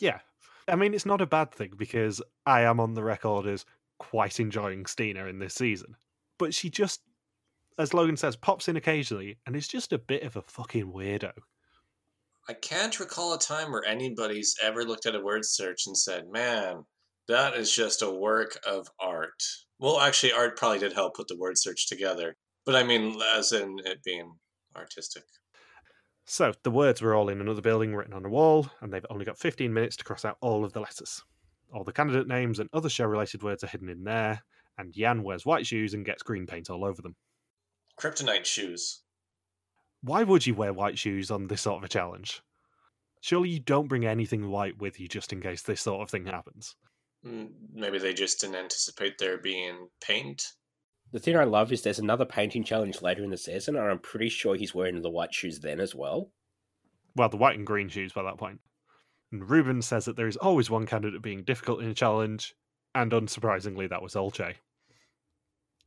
[0.00, 0.18] Yeah,
[0.66, 3.64] I mean it's not a bad thing because I am on the record as
[3.98, 5.94] quite enjoying Stine in this season,
[6.36, 7.00] but she just
[7.78, 11.32] as Logan says, pops in occasionally and is just a bit of a fucking weirdo.
[12.48, 16.28] I can't recall a time where anybody's ever looked at a word search and said,
[16.28, 16.84] man,
[17.28, 19.42] that is just a work of art.
[19.78, 23.52] Well, actually, art probably did help put the word search together, but I mean, as
[23.52, 24.34] in it being
[24.76, 25.24] artistic.
[26.26, 29.24] So, the words were all in another building written on a wall, and they've only
[29.24, 31.22] got 15 minutes to cross out all of the letters.
[31.72, 34.42] All the candidate names and other show related words are hidden in there,
[34.78, 37.16] and Jan wears white shoes and gets green paint all over them.
[37.98, 39.02] Kryptonite shoes.
[40.02, 42.42] Why would you wear white shoes on this sort of a challenge?
[43.20, 46.26] Surely you don't bring anything white with you just in case this sort of thing
[46.26, 46.76] happens.
[47.26, 50.42] Mm, maybe they just didn't anticipate there being paint.
[51.12, 53.98] The thing I love is there's another painting challenge later in the season, and I'm
[54.00, 56.30] pretty sure he's wearing the white shoes then as well.
[57.14, 58.60] Well, the white and green shoes by that point.
[59.30, 62.54] And Ruben says that there is always one candidate being difficult in a challenge,
[62.94, 64.54] and unsurprisingly, that was Olcay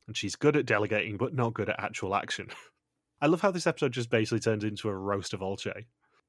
[0.07, 2.47] and she's good at delegating but not good at actual action.
[3.21, 5.85] I love how this episode just basically turns into a roast of Olcay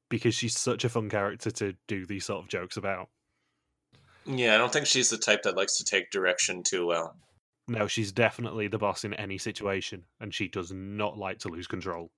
[0.09, 3.09] because she's such a fun character to do these sort of jokes about.
[4.29, 7.17] Yeah, I don't think she's the type that likes to take direction too well.
[7.67, 11.67] No, she's definitely the boss in any situation, and she does not like to lose
[11.67, 12.11] control.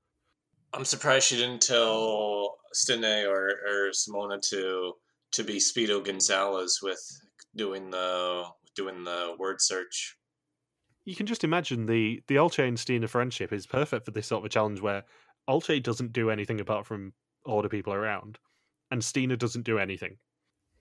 [0.72, 4.92] I'm surprised she didn't tell Stine or, or Simone to
[5.32, 7.00] to be Speedo Gonzalez with
[7.56, 8.44] doing the
[8.76, 10.16] doing the word search
[11.04, 14.42] you can just imagine the the Olcay and Stine friendship is perfect for this sort
[14.42, 15.04] of a challenge where
[15.48, 17.12] Olcay doesn't do anything apart from
[17.44, 18.38] order people around,
[18.90, 20.18] and Stine doesn't do anything.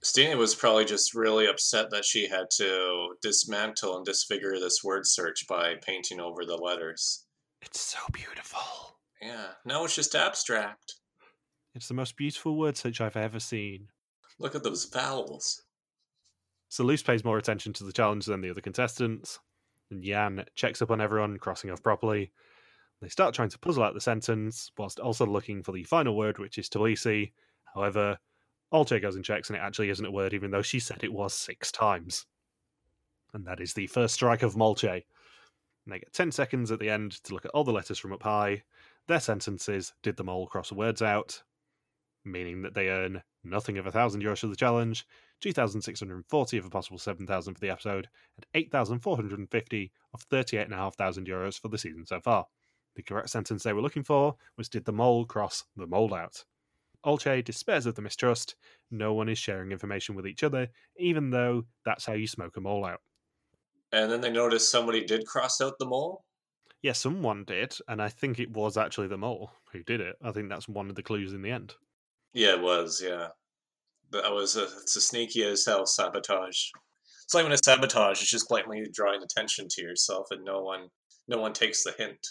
[0.01, 5.05] Stine was probably just really upset that she had to dismantle and disfigure this word
[5.05, 7.25] search by painting over the letters.
[7.61, 8.97] It's so beautiful.
[9.21, 10.95] Yeah, now it's just abstract.
[11.75, 13.89] It's the most beautiful word search I've ever seen.
[14.39, 15.63] Look at those vowels.
[16.69, 19.39] So Loes pays more attention to the challenge than the other contestants
[19.91, 22.31] and Jan checks up on everyone, crossing off properly.
[23.01, 26.37] They start trying to puzzle out the sentence, whilst also looking for the final word,
[26.37, 27.31] which is Tbilisi.
[27.73, 28.17] However,
[28.73, 31.13] Olcay goes and checks, and it actually isn't a word, even though she said it
[31.13, 32.25] was six times.
[33.33, 35.03] And that is the first strike of Molche.
[35.85, 38.13] And they get 10 seconds at the end to look at all the letters from
[38.13, 38.63] up high.
[39.07, 41.41] Their sentences did them all cross the words out,
[42.23, 45.07] meaning that they earn nothing of a thousand euros for the challenge,
[45.41, 48.07] 2,640 of a possible 7,000 for the episode,
[48.37, 52.45] and 8,450 of 38,500 euros for the season so far.
[52.95, 56.43] The correct sentence they were looking for was Did the mole cross the mold out?
[57.05, 58.55] Olcay despairs of the mistrust.
[58.91, 62.61] No one is sharing information with each other, even though that's how you smoke a
[62.61, 63.01] mole out.
[63.91, 66.25] And then they noticed somebody did cross out the mole?
[66.81, 70.15] Yeah, someone did, and I think it was actually the mole who did it.
[70.21, 71.73] I think that's one of the clues in the end.
[72.33, 73.29] Yeah, it was, yeah
[74.11, 76.69] that was a, it's a sneaky as hell sabotage.
[77.23, 80.87] It's not even a sabotage; it's just blatantly drawing attention to yourself, and no one,
[81.27, 82.25] no one takes the hint.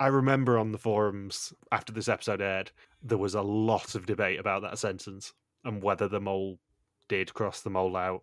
[0.00, 2.72] I remember on the forums after this episode aired,
[3.02, 5.34] there was a lot of debate about that sentence.
[5.62, 6.58] and whether the mole
[7.06, 8.22] did cross the mole out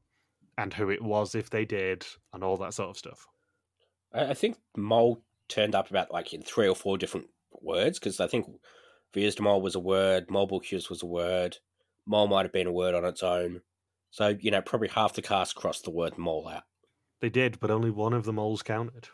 [0.58, 2.04] and who it was if they did
[2.34, 3.28] and all that sort of stuff.
[4.12, 7.28] I, think mole turned up about like in three or four different
[7.62, 8.48] words because I think
[9.14, 11.58] Wie is de Mol was a word, Molebucus was a word,
[12.08, 13.62] mole might have been a word on its own.
[14.10, 16.64] So, you know, probably half the cast crossed the word mole out.
[17.22, 19.10] They did, but only one of the moles counted.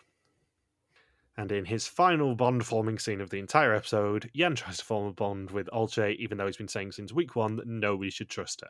[1.38, 5.08] And in his final bond forming scene of the entire episode, Jan tries to form
[5.08, 8.30] a bond with Olcay, even though he's been saying since week one that nobody should
[8.30, 8.70] trust her.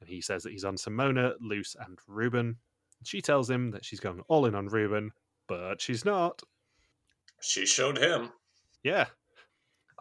[0.00, 2.56] And he says that he's on Simone, Loes, and Ruben.
[3.04, 5.10] She tells him that she's going all in on Ruben,
[5.48, 6.40] but she's not.
[7.40, 8.30] She showed him.
[8.84, 9.06] Yeah,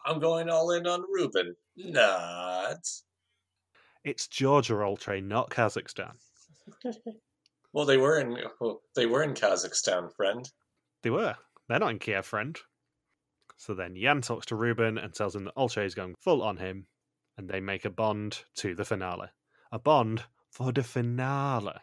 [0.05, 1.55] I'm going all in on Ruben.
[1.77, 2.87] Not.
[4.03, 6.13] it's Georgia Olcay, not Kazakhstan.
[7.73, 10.49] Well, they were in well, they were in Kazakhstan, friend.
[11.03, 11.35] They were.
[11.71, 12.59] They're not in Kiev, friend.
[13.55, 16.57] So then Jan talks to Ruben and tells him that Olcay is going full on
[16.57, 16.87] him,
[17.37, 19.29] and they make a bond to the finale.
[19.71, 21.79] A bond for the finale.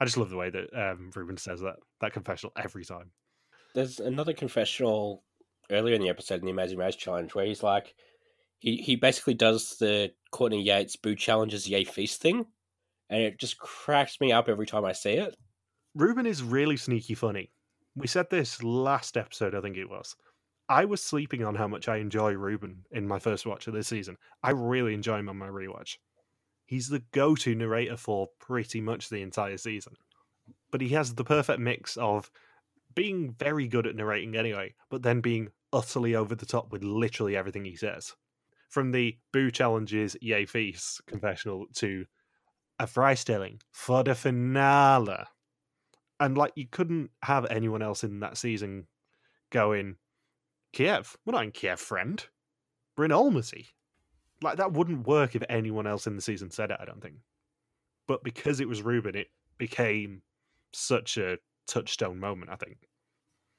[0.00, 3.12] I just love the way that um, Ruben says that that confessional every time.
[3.72, 5.22] There's another confessional
[5.70, 7.94] earlier in the episode in the Amazing Race Challenge where he's like,
[8.58, 12.46] he, he basically does the Courtney Yates Boo Challenges Yay Feast thing,
[13.08, 15.36] and it just cracks me up every time I see it.
[15.94, 17.52] Ruben is really sneaky funny.
[17.94, 20.14] We said this last episode, I think it was.
[20.68, 23.88] I was sleeping on how much I enjoy Ruben in my first watch of this
[23.88, 24.18] season.
[24.42, 25.96] I really enjoy him on my rewatch.
[26.66, 29.94] He's the go to narrator for pretty much the entire season.
[30.70, 32.30] But he has the perfect mix of
[32.94, 37.36] being very good at narrating anyway, but then being utterly over the top with literally
[37.36, 38.14] everything he says.
[38.68, 42.04] From the Boo Challenges Yay Feast confessional to
[42.78, 45.24] a Freistilling for the finale.
[46.20, 48.86] And like you couldn't have anyone else in that season
[49.50, 49.96] going,
[50.72, 52.24] Kiev, we're not in Kiev, friend.
[52.96, 53.66] We're in Almaty.
[54.42, 57.16] Like that wouldn't work if anyone else in the season said it, I don't think.
[58.06, 60.22] But because it was Ruben, it became
[60.72, 62.88] such a touchstone moment, I think.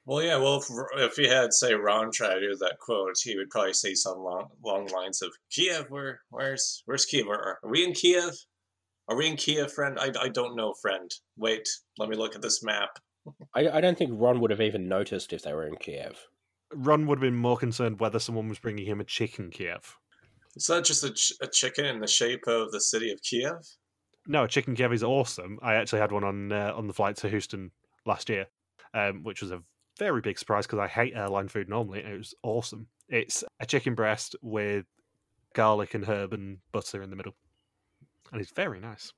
[0.05, 0.37] Well, yeah.
[0.37, 0.65] Well, if,
[0.97, 4.19] if he had say Ron try to do that quote, he would probably say some
[4.19, 5.85] long, long lines of Kiev.
[5.89, 7.27] Where, where's, where's Kiev?
[7.27, 8.33] Are we in Kiev?
[9.09, 9.97] Are we in Kiev, friend?
[9.99, 11.11] I, I don't know, friend.
[11.35, 12.99] Wait, let me look at this map.
[13.55, 16.27] I, I don't think Ron would have even noticed if they were in Kiev.
[16.73, 19.97] Ron would have been more concerned whether someone was bringing him a chicken Kiev.
[20.55, 23.55] Is that just a, ch- a chicken in the shape of the city of Kiev?
[24.27, 25.57] No, chicken Kiev is awesome.
[25.63, 27.71] I actually had one on uh, on the flight to Houston
[28.05, 28.45] last year,
[28.93, 29.63] um, which was a
[29.97, 32.03] very big surprise because I hate airline food normally.
[32.03, 32.87] And it was awesome.
[33.07, 34.85] It's a chicken breast with
[35.55, 37.33] garlic and herb and butter in the middle,
[38.31, 39.13] and it's very nice.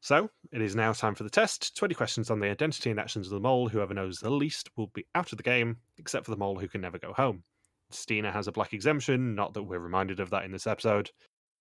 [0.00, 1.76] So it is now time for the test.
[1.76, 3.68] Twenty questions on the identity and actions of the mole.
[3.68, 6.68] Whoever knows the least will be out of the game, except for the mole who
[6.68, 7.44] can never go home.
[7.90, 9.34] Stine has a black exemption.
[9.34, 11.10] Not that we're reminded of that in this episode.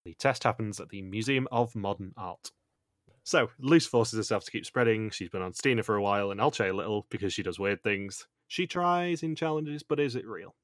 [0.06, 2.52] The test happens at the Museum of Modern Art.
[3.24, 5.10] So, Loes forces herself to keep spreading.
[5.10, 7.84] She's been on Stine for a while and Olcay a little because she does weird
[7.84, 8.26] things.
[8.48, 10.56] She tries in challenges, but is it real?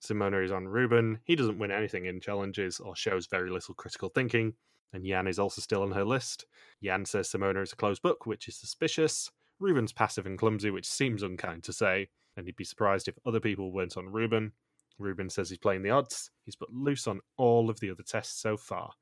[0.00, 1.20] Simone is on Ruben.
[1.24, 4.54] He doesn't win anything in challenges or shows very little critical thinking.
[4.92, 6.46] And Jan is also still on her list.
[6.82, 9.30] Jan says Simone is a closed book, which is suspicious.
[9.58, 13.40] Ruben's passive and clumsy, which seems unkind to say, and he'd be surprised if other
[13.40, 14.52] people weren't on Ruben.
[14.98, 16.30] Ruben says he's playing the odds.
[16.44, 18.92] He's put Loes on all of the other tests so far.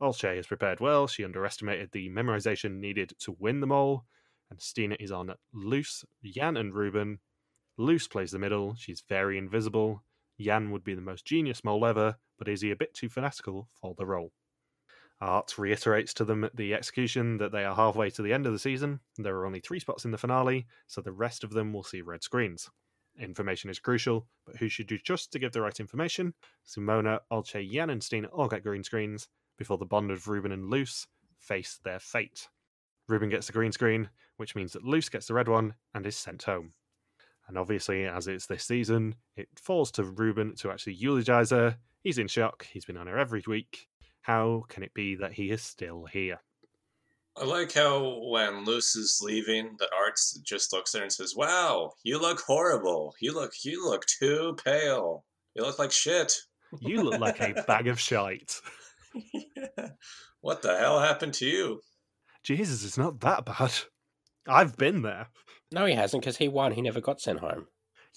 [0.00, 1.06] Olcay has prepared well.
[1.06, 4.04] She underestimated the memorization needed to win them all.
[4.50, 6.04] And Stine is on Loes.
[6.24, 7.20] Jan and Ruben.
[7.78, 8.74] Loes plays the middle.
[8.76, 10.02] She's very invisible.
[10.40, 13.68] Jan would be the most genius mole ever, but is he a bit too fanatical
[13.80, 14.32] for the role?
[15.22, 18.52] Art reiterates to them at the execution that they are halfway to the end of
[18.52, 18.98] the season.
[19.16, 22.02] There are only three spots in the finale, so the rest of them will see
[22.02, 22.68] red screens.
[23.16, 26.34] Information is crucial, but who should you trust to give the right information?
[26.64, 31.06] Simone, Olcay, Stine all get green screens before the bond of Ruben and Loes
[31.38, 32.48] face their fate.
[33.06, 36.16] Ruben gets the green screen, which means that Loes gets the red one and is
[36.16, 36.72] sent home.
[37.46, 41.76] And obviously, as it's this season, it falls to Ruben to actually eulogize her.
[42.02, 42.66] He's in shock.
[42.72, 43.86] He's been on her every week.
[44.22, 46.40] How can it be that he is still here?
[47.36, 51.34] I like how when Loes is leaving, that Arts just looks at her and says,
[51.34, 53.14] "Wow, you look horrible.
[53.20, 55.24] You look, you look too pale.
[55.54, 56.32] You look like shit."
[56.80, 58.60] You look like a bag of shite.
[60.40, 61.80] what the hell happened to you?
[62.42, 63.72] Jesus, it's not that bad.
[64.48, 65.28] I've been there.
[65.70, 66.72] No, he hasn't because he won.
[66.72, 67.66] He never got sent home.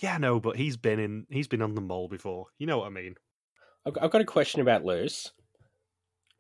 [0.02, 1.26] Yeah, no, but he's been in.
[1.30, 2.48] He's been on the mole before.
[2.58, 3.16] You know what I mean?
[3.86, 5.32] I've I've got a question about Loes.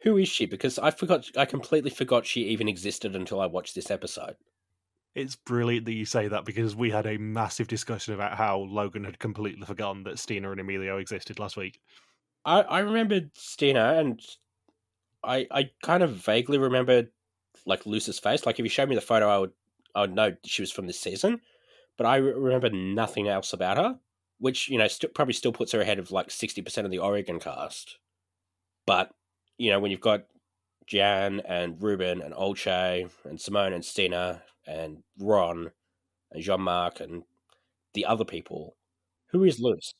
[0.05, 0.45] Who is she?
[0.45, 1.29] Because I forgot.
[1.35, 4.35] I completely forgot she even existed until I watched this episode.
[5.15, 9.03] It's brilliant that you say that because we had a massive discussion about how Logan
[9.03, 11.79] had completely forgotten that Stine and Emilio existed last week.
[12.45, 14.21] I I remembered Stine, and
[15.23, 17.09] I I kind of vaguely remembered
[17.65, 18.45] like Loes's face.
[18.45, 19.53] Like if you showed me the photo, I would
[19.95, 21.41] I would know she was from this season,
[21.97, 23.97] but I remember nothing else about her,
[24.37, 26.99] which you know st- probably still puts her ahead of like sixty percent of the
[26.99, 27.97] Oregon cast.
[28.85, 29.09] But
[29.57, 30.25] you know when you've got
[30.87, 35.71] Jan and Ruben and Olcay and Simone and Stine and Ron
[36.31, 37.23] and Jean Marc and
[37.93, 38.75] the other people,
[39.31, 39.93] who is Loes?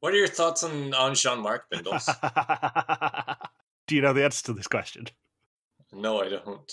[0.00, 2.08] What are your thoughts on on Jean Marc Bindles?
[3.86, 5.06] Do you know the answer to this question?
[5.92, 6.72] no, I don't.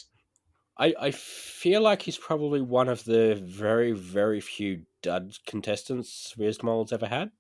[0.78, 6.48] I, I feel like he's probably one of the very, very few dud contestants Wie
[6.48, 7.32] is de Mol's ever had.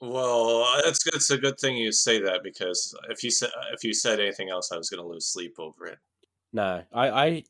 [0.00, 3.92] Well, it's it's a good thing you say that because if you said if you
[3.92, 5.98] said anything else, I was going to lose sleep over it.
[6.52, 7.44] No, I, I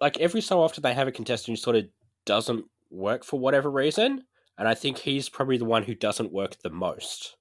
[0.00, 1.84] like every so often they have a contestant who sort of
[2.24, 4.24] doesn't work for whatever reason,
[4.58, 7.36] and I think he's probably the one who doesn't work the most.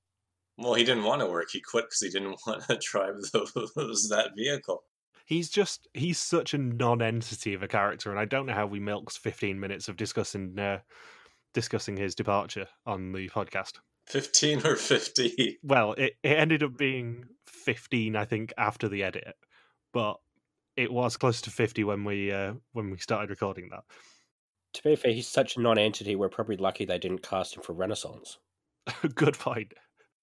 [0.57, 1.49] Well, he didn't want to work.
[1.51, 4.83] He quit because he didn't want to drive those that vehicle.
[5.25, 8.79] He's just he's such a non-entity of a character, and I don't know how we
[8.79, 10.79] milked fifteen minutes of discussing uh,
[11.55, 13.79] discussing his departure on the podcast.
[14.07, 19.35] 15 or 50 Well, it, it ended up being fifteen, I think, after the edit,
[19.93, 20.17] but
[20.77, 23.83] it was close to fifty when we uh, when we started recording that.
[24.73, 26.15] To be fair, he's such a non-entity.
[26.15, 28.37] We're probably lucky they didn't cast him for Renaissance.
[29.15, 29.73] Good point.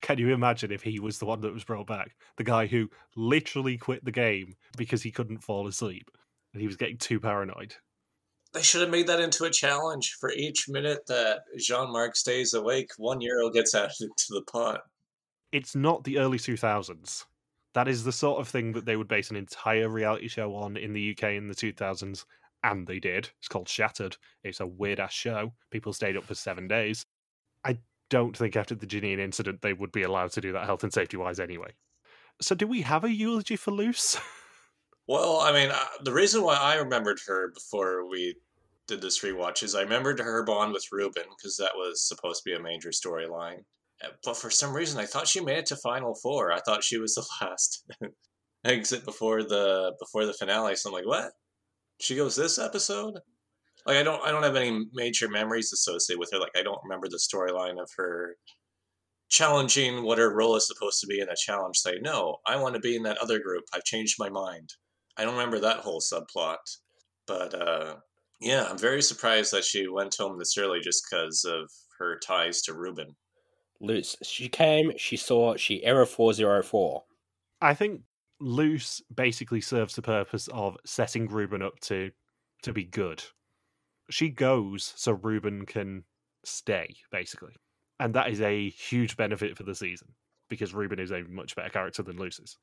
[0.03, 2.17] Can you imagine if he was the one that was brought back?
[2.37, 6.11] The guy who literally quit the game because he couldn't fall asleep
[6.53, 7.77] and he was getting too paranoid.
[8.53, 10.17] They should have made that into a challenge.
[10.21, 14.83] For each minute that Jean Marc stays awake, one euro gets added to the pot.
[15.53, 17.25] It's not the early 2000s.
[17.75, 20.77] That is the sort of thing that they would base an entire reality show on
[20.77, 22.25] in the UK in the 2000s,
[22.63, 23.31] and they did.
[23.39, 24.17] It's called Shattered.
[24.45, 25.55] It's a weird ass show.
[25.71, 27.07] People stayed up for seven days.
[27.65, 27.79] I
[28.11, 30.93] don't think after the Janine incident they would be allowed to do that health and
[30.93, 31.73] safety wise anyway.
[32.41, 34.19] So, do we have a eulogy for Loes?
[35.09, 38.37] Well, I mean, uh, the reason why I remembered her before we
[38.87, 42.51] did this rewatch is I remembered her bond with Ruben because that was supposed to
[42.51, 43.61] be a major storyline.
[44.05, 46.53] Uh, But for some reason, I thought she made it to Final Four.
[46.53, 47.85] I thought she was the last
[48.65, 50.77] exit before the before the finale.
[50.77, 51.33] So I'm like, what?
[52.01, 53.19] She goes this episode?
[53.87, 56.39] Like I don't I don't have any major memories associated with her.
[56.39, 58.37] Like I don't remember the storyline of her
[59.29, 61.79] challenging what her role is supposed to be in a challenge.
[61.79, 63.65] Say no, I want to be in that other group.
[63.75, 64.71] I've changed my mind.
[65.17, 66.59] I don't remember that whole subplot.
[67.27, 67.97] But uh,
[68.41, 72.63] yeah, I'm very surprised that she went home this early just because of her ties
[72.63, 73.15] to Ruben.
[73.81, 77.03] Loes, she came, she saw, she error 404.
[77.61, 78.03] I think
[78.41, 82.11] Loes basically serves the purpose of setting Ruben up to
[82.63, 83.23] to be good.
[84.11, 86.05] She goes so Ruben can
[86.45, 87.55] stay, basically.
[87.99, 90.09] And that is a huge benefit for the season
[90.49, 92.57] because Ruben is a much better character than Loes is.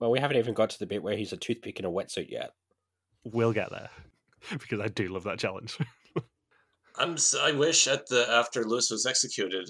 [0.00, 2.30] Well, we haven't even got to the bit where he's a toothpick in a wetsuit
[2.30, 2.50] yet.
[3.24, 3.90] We'll get there
[4.50, 5.78] because I do love that challenge.
[6.96, 9.68] I'm s- I wish at the after Loes was executed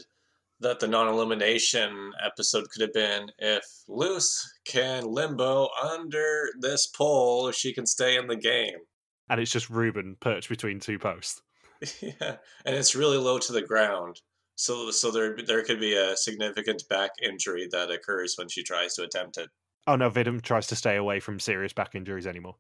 [0.60, 7.54] that the non-elimination episode could have been if Loes can limbo under this pole, if
[7.54, 8.78] she can stay in the game.
[9.28, 11.42] and it's just Ruben perched between two posts.
[12.00, 14.20] yeah, and it's really low to the ground.
[14.56, 18.94] So so there there could be a significant back injury that occurs when she tries
[18.94, 19.48] to attempt it.
[19.86, 22.56] Oh no, WIDM tries to stay away from serious back injuries anymore.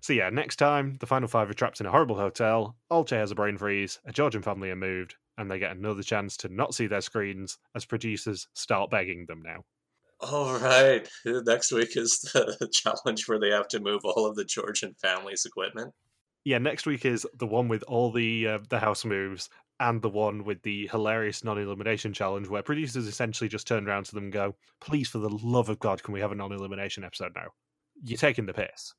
[0.00, 2.76] So yeah, next time the final five are trapped in a horrible hotel.
[2.92, 3.98] Olcay has a brain freeze.
[4.04, 7.58] A Georgian family are moved, and they get another chance to not see their screens
[7.74, 9.64] as producers start begging them now.
[10.20, 14.44] All right, next week is the challenge where they have to move all of the
[14.44, 15.92] Georgian family's equipment.
[16.44, 19.48] Yeah, next week is the one with all the uh, the house moves
[19.80, 24.14] and the one with the hilarious non-elimination challenge where producers essentially just turn around to
[24.14, 27.32] them and go, "Please, for the love of God, can we have a non-elimination episode
[27.34, 27.48] now?
[28.02, 28.94] You're taking the piss."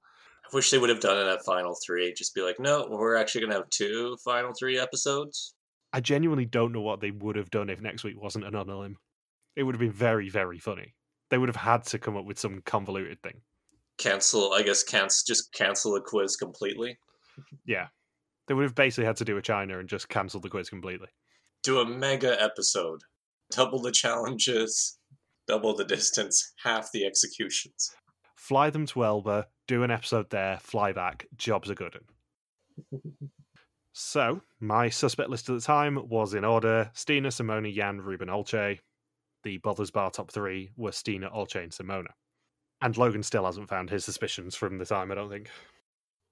[0.45, 2.13] I wish they would have done it at Final Three.
[2.13, 5.55] Just be like, no, we're actually going to have two Final Three episodes.
[5.91, 8.97] I genuinely don't know what they would have done if next week wasn't a non-elim.
[9.55, 10.93] It would have been very, very funny.
[11.31, 13.41] They would have had to come up with some convoluted thing.
[13.97, 16.99] Cancel, I guess, cancel just cancel the quiz completely.
[17.65, 17.87] Yeah,
[18.47, 21.07] they would have basically had to do a China and just cancel the quiz completely.
[21.63, 23.01] Do a mega episode,
[23.51, 24.97] double the challenges,
[25.47, 27.91] double the distance, half the executions.
[28.35, 31.25] Fly them to Elba, do an episode there, fly back.
[31.35, 31.97] Jobs are good.
[33.97, 38.79] So, my suspect list at the time was in order Stine, Simone, Jan, Ruben, Olcay.
[39.43, 42.07] The Bothers Bar top three were Stine, Olcay, and Simone.
[42.81, 45.49] And Logan still hasn't found his suspicions from the time, I don't think.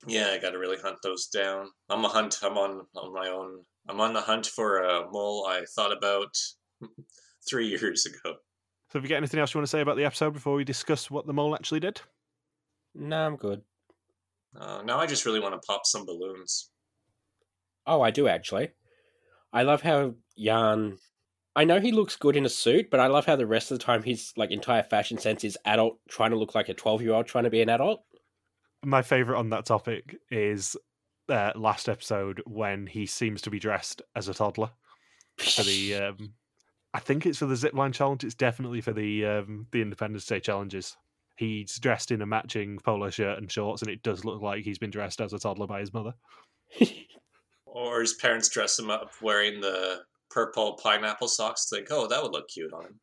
[0.07, 1.69] Yeah, I got to really hunt those down.
[1.89, 2.39] I'm a hunt.
[2.43, 3.59] I'm on on my own.
[3.87, 6.35] I'm on the hunt for a mole I thought about
[7.49, 8.35] three years ago.
[8.89, 10.63] So, have you got anything else you want to say about the episode before we
[10.63, 12.01] discuss what the mole actually did?
[12.95, 13.61] No, I'm good.
[14.59, 16.69] Uh, now I just really want to pop some balloons.
[17.87, 18.71] Oh, I do actually.
[19.51, 20.97] I love how Jan.
[21.55, 23.77] I know he looks good in a suit, but I love how the rest of
[23.77, 27.01] the time his like entire fashion sense is adult trying to look like a twelve
[27.01, 28.03] year old trying to be an adult.
[28.83, 30.75] My favorite on that topic is
[31.29, 34.71] uh, last episode when he seems to be dressed as a toddler
[35.37, 35.95] for the.
[36.19, 36.33] Um,
[36.95, 38.23] I think it's for the zipline challenge.
[38.23, 40.95] It's definitely for the um, the Independence Day challenges.
[41.37, 44.77] He's dressed in a matching polo shirt and shorts, and it does look like he's
[44.77, 46.13] been dressed as a toddler by his mother.
[47.73, 51.67] Or his parents dress him up wearing the purple pineapple socks.
[51.67, 52.99] Think, oh, that would look cute on him.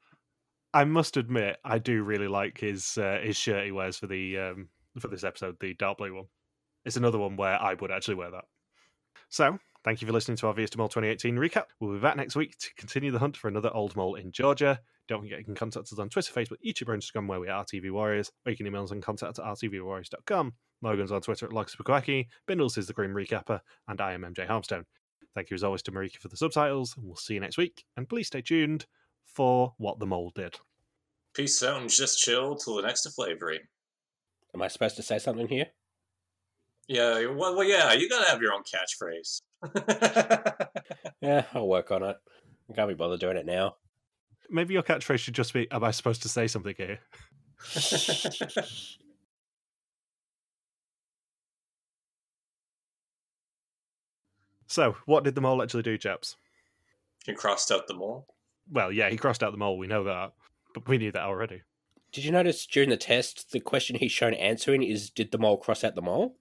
[0.72, 4.38] I must admit, I do really like his uh, his shirt he wears for the
[4.38, 4.68] um,
[4.98, 6.26] for this episode, the dark blue one.
[6.84, 8.44] It's another one where I would actually wear that.
[9.28, 11.66] So, thank you for listening to our Wie is de Mol 2018 recap.
[11.78, 14.80] We'll be back next week to continue the hunt for another old mole in Georgia.
[15.08, 17.64] Don't forget you can contact us on Twitter, Facebook, YouTube, or Instagram where we are
[17.64, 20.52] RTV Warriors, or you can email us on contact at rtvwarriors.com.
[20.82, 24.84] Logan's on Twitter at Logspequacky, Bindles is the Grim Recapper, and I am MJ Harmstone.
[25.34, 27.84] Thank you as always to Marika for the subtitles, and we'll see you next week.
[27.96, 28.86] And please stay tuned
[29.24, 30.56] for What the Mole Did.
[31.34, 33.60] Peace out and just chill till the next flavouring.
[34.54, 35.66] Am I supposed to say something here?
[36.88, 39.42] Yeah, well, well, yeah, you gotta have your own catchphrase.
[41.22, 42.16] Yeah, I'll work on it.
[42.70, 43.76] I can't be bothered doing it now.
[44.48, 46.98] Maybe your catchphrase should just be, Am I supposed to say something here?
[54.66, 56.36] So, what did the mole actually do, chaps?
[57.26, 58.28] He crossed out the mole.
[58.70, 60.32] Well, yeah, he crossed out the mole, we know that.
[60.74, 61.62] But we knew that already.
[62.12, 65.56] Did you notice during the test the question he's shown answering is did the mole
[65.56, 66.36] cross out the mole?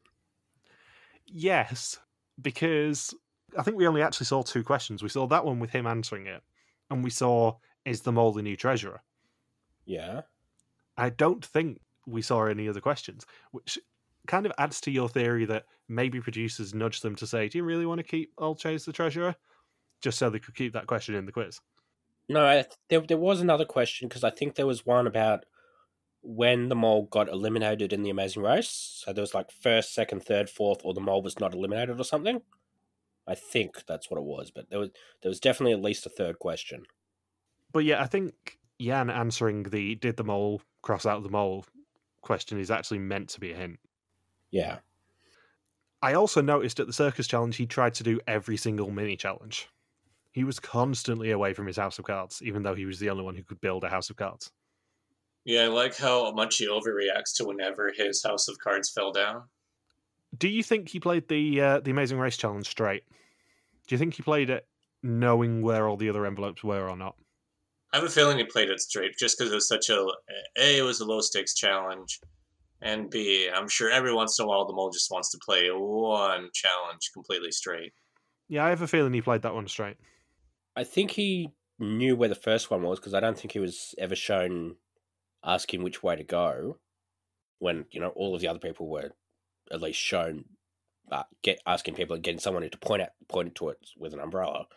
[1.26, 2.00] Yes,
[2.42, 3.14] because
[3.58, 5.04] I think we only actually saw two questions.
[5.04, 6.42] We saw that one with him answering it,
[6.90, 9.02] and we saw is the mole the new treasurer.
[9.86, 10.22] Yeah.
[10.98, 13.78] I don't think we saw any other questions, which
[14.28, 17.64] kind of adds to your theory that maybe producers nudged them to say, "Do you
[17.64, 19.36] really want to keep Olcay as the treasurer?"
[20.02, 21.60] Just so they could keep that question in the quiz.
[22.28, 25.46] No, I, there there was another question because I think there was one about
[26.22, 28.70] when the mole got eliminated in the Amazing Race.
[29.04, 32.04] So there was like first, second, third, fourth, or the mole was not eliminated or
[32.04, 32.42] something.
[33.28, 34.90] I think that's what it was, but there was
[35.22, 36.84] there was definitely at least a third question.
[37.72, 41.66] But yeah, I think Jan answering the "Did the mole cross out the mole?"
[42.22, 43.80] question is actually meant to be a hint.
[44.52, 44.80] Yeah.
[46.02, 49.70] I also noticed at the circus challenge he tried to do every single mini challenge.
[50.32, 53.24] He was constantly away from his house of cards, even though he was the only
[53.24, 54.52] one who could build a house of cards.
[55.46, 59.44] Yeah, I like how much he overreacts to whenever his house of cards fell down.
[60.38, 63.04] Do you think he played the uh, the Amazing Race challenge straight?
[63.88, 64.68] Do you think he played it
[65.02, 67.16] knowing where all the other envelopes were or not?
[67.92, 70.06] I have a feeling he played it straight just because it was such a
[70.58, 70.78] a.
[70.78, 72.20] It was a low stakes challenge,
[72.82, 73.50] and b.
[73.52, 77.10] I'm sure every once in a while the mole just wants to play one challenge
[77.14, 77.94] completely straight.
[78.48, 79.98] Yeah, I have a feeling he played that one straight.
[80.76, 83.96] I think he knew where the first one was because I don't think he was
[83.98, 84.76] ever shown
[85.44, 86.78] asking which way to go
[87.60, 89.12] when, you know, all of the other people were
[89.72, 90.46] at least shown
[91.12, 94.20] uh, get asking people and getting someone to point out point to it with an
[94.20, 94.68] umbrella.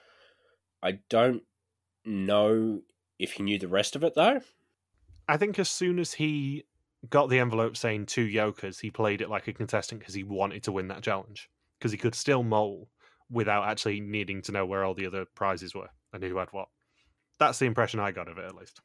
[0.83, 1.43] I don't
[2.05, 2.83] know
[3.19, 4.41] if he knew the rest of it though.
[5.29, 6.65] I think as soon as he
[7.09, 10.63] got the envelope saying two yokers, he played it like a contestant because he wanted
[10.65, 11.49] to win that challenge.
[11.79, 12.89] Because he could still mole
[13.31, 16.69] without actually needing to know where all the other prizes were and who had what.
[17.39, 18.81] That's the impression I got of it, at least.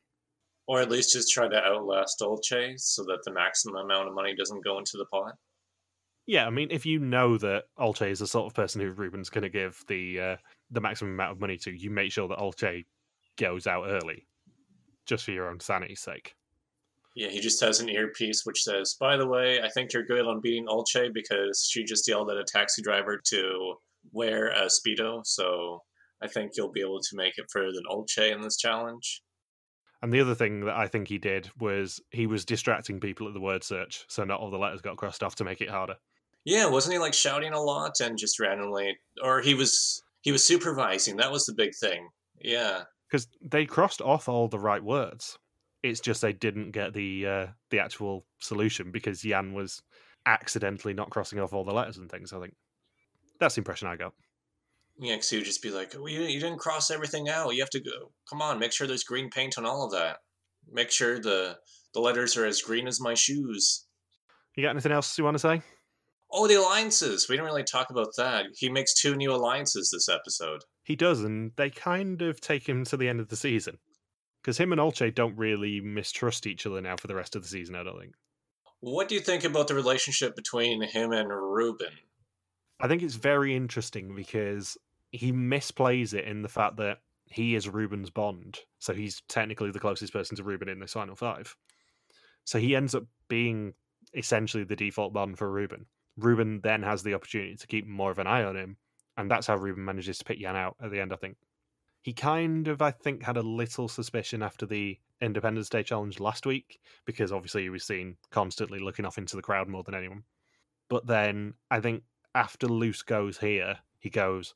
[0.67, 4.35] Or at least just try to outlast Olcay so that the maximum amount of money
[4.35, 5.35] doesn't go into the pot.
[6.25, 9.29] Yeah, I mean, if you know that Olcay is the sort of person who Ruben's
[9.29, 10.35] going to give the uh,
[10.69, 12.83] the maximum amount of money to, you make sure that Olcay
[13.37, 14.27] goes out early,
[15.05, 16.35] just for your own sanity's sake.
[17.15, 20.27] Yeah, he just has an earpiece which says, "By the way, I think you're good
[20.27, 23.75] on beating Olcay because she just yelled at a taxi driver to
[24.11, 25.25] wear a speedo.
[25.25, 25.81] So
[26.21, 29.23] I think you'll be able to make it further than Olcay in this challenge."
[30.01, 33.33] And the other thing that I think he did was he was distracting people at
[33.33, 35.95] the word search, so not all the letters got crossed off to make it harder.
[36.45, 40.45] Yeah, wasn't he like shouting a lot and just randomly, or he was he was
[40.45, 41.17] supervising?
[41.17, 42.09] That was the big thing.
[42.39, 45.39] Yeah, Because they crossed off all the right words.
[45.81, 49.81] It's just they didn't get the uh, the actual solution because Jan was
[50.25, 52.33] accidentally not crossing off all the letters and things.
[52.33, 52.53] I think
[53.39, 54.13] that's the impression I got.
[54.99, 55.15] Yeah.
[55.15, 57.53] Because he would just be like, well, you, you didn't cross everything out.
[57.53, 58.11] You have to go.
[58.29, 60.17] Come on, make sure there's green paint on all of that.
[60.71, 61.57] Make sure the
[61.93, 63.85] the letters are as green as my shoes."
[64.55, 65.61] You got anything else you want to say?
[66.31, 67.29] Oh, the alliances.
[67.29, 68.47] We didn't really talk about that.
[68.55, 70.63] He makes two new alliances this episode.
[70.83, 73.77] He does, and they kind of take him to the end of the season.
[74.41, 77.47] Because him and Olcay don't really mistrust each other now for the rest of the
[77.47, 78.13] season, I don't think.
[78.79, 81.93] What do you think about the relationship between him and Ruben?
[82.79, 84.77] I think it's very interesting because
[85.11, 89.79] he misplays it in the fact that he is Ruben's Bond, so he's technically the
[89.79, 91.55] closest person to Ruben in this final five.
[92.45, 93.73] So he ends up being
[94.13, 95.85] essentially the default Bond for Ruben.
[96.17, 98.77] Ruben then has the opportunity to keep more of an eye on him,
[99.17, 101.11] and that's how Ruben manages to pick Jan out at the end.
[101.11, 101.37] I think
[102.01, 106.45] he kind of, I think, had a little suspicion after the Independence Day challenge last
[106.45, 110.23] week because obviously he was seen constantly looking off into the crowd more than anyone.
[110.89, 112.03] But then I think
[112.33, 114.53] after Luce goes here, he goes,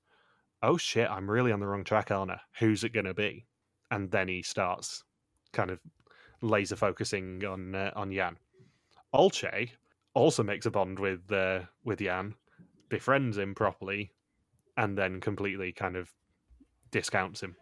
[0.61, 3.45] "Oh shit, I'm really on the wrong track, aren't Who's it going to be?"
[3.89, 5.03] And then he starts
[5.51, 5.79] kind of
[6.41, 8.37] laser focusing on uh, on Jan.
[9.13, 9.71] Olcay
[10.13, 12.35] also makes a bond with uh, with Jan,
[12.89, 14.11] befriends him properly,
[14.77, 16.11] and then completely kind of
[16.91, 17.55] discounts him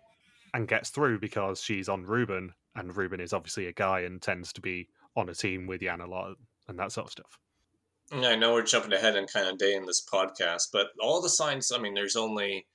[0.54, 4.52] and gets through because she's on Ruben, and Ruben is obviously a guy and tends
[4.54, 6.36] to be on a team with Jan a lot
[6.68, 7.39] and that sort of stuff.
[8.12, 11.30] I know we're jumping ahead and kind of day in this podcast, but all the
[11.30, 11.72] signs.
[11.72, 12.66] I mean, there's only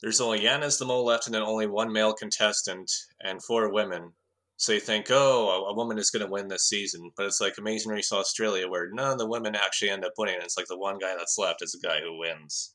[0.00, 2.90] there's only Jan as the mole left, and then only one male contestant
[3.20, 4.12] and four women.
[4.56, 7.58] So you think, oh, a, woman is going to win this season, but it's like
[7.58, 10.38] Amazing Race Australia, where none of the women actually end up winning.
[10.40, 12.74] It's like the one guy that's left is the guy who wins.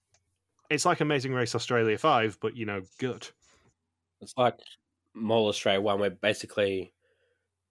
[0.70, 3.28] It's like Amazing Race Australia five, but you know, good.
[4.22, 4.60] It's like
[5.14, 6.94] Mole Australia one, where basically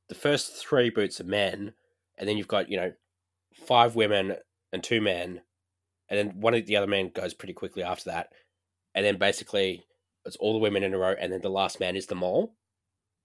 [0.08, 1.72] the first three boots are men,
[2.18, 2.92] and then you've got you know
[3.54, 4.36] five women
[4.74, 5.40] and two men,
[6.10, 8.32] and then one of the other men goes pretty quickly after that,
[8.94, 9.84] and then basically
[10.24, 12.54] it's all the women in a row, and then the last man is the mole.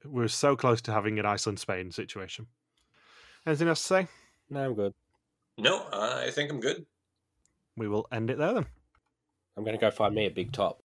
[0.06, 2.48] We're so close to having an Iceland Spain situation.
[3.46, 4.08] Anything else to say?
[4.50, 4.94] No, I'm good.
[5.58, 6.86] No, I think I'm good.
[7.76, 8.66] We will end it there then.
[9.56, 10.82] I'm going to go find me a big top.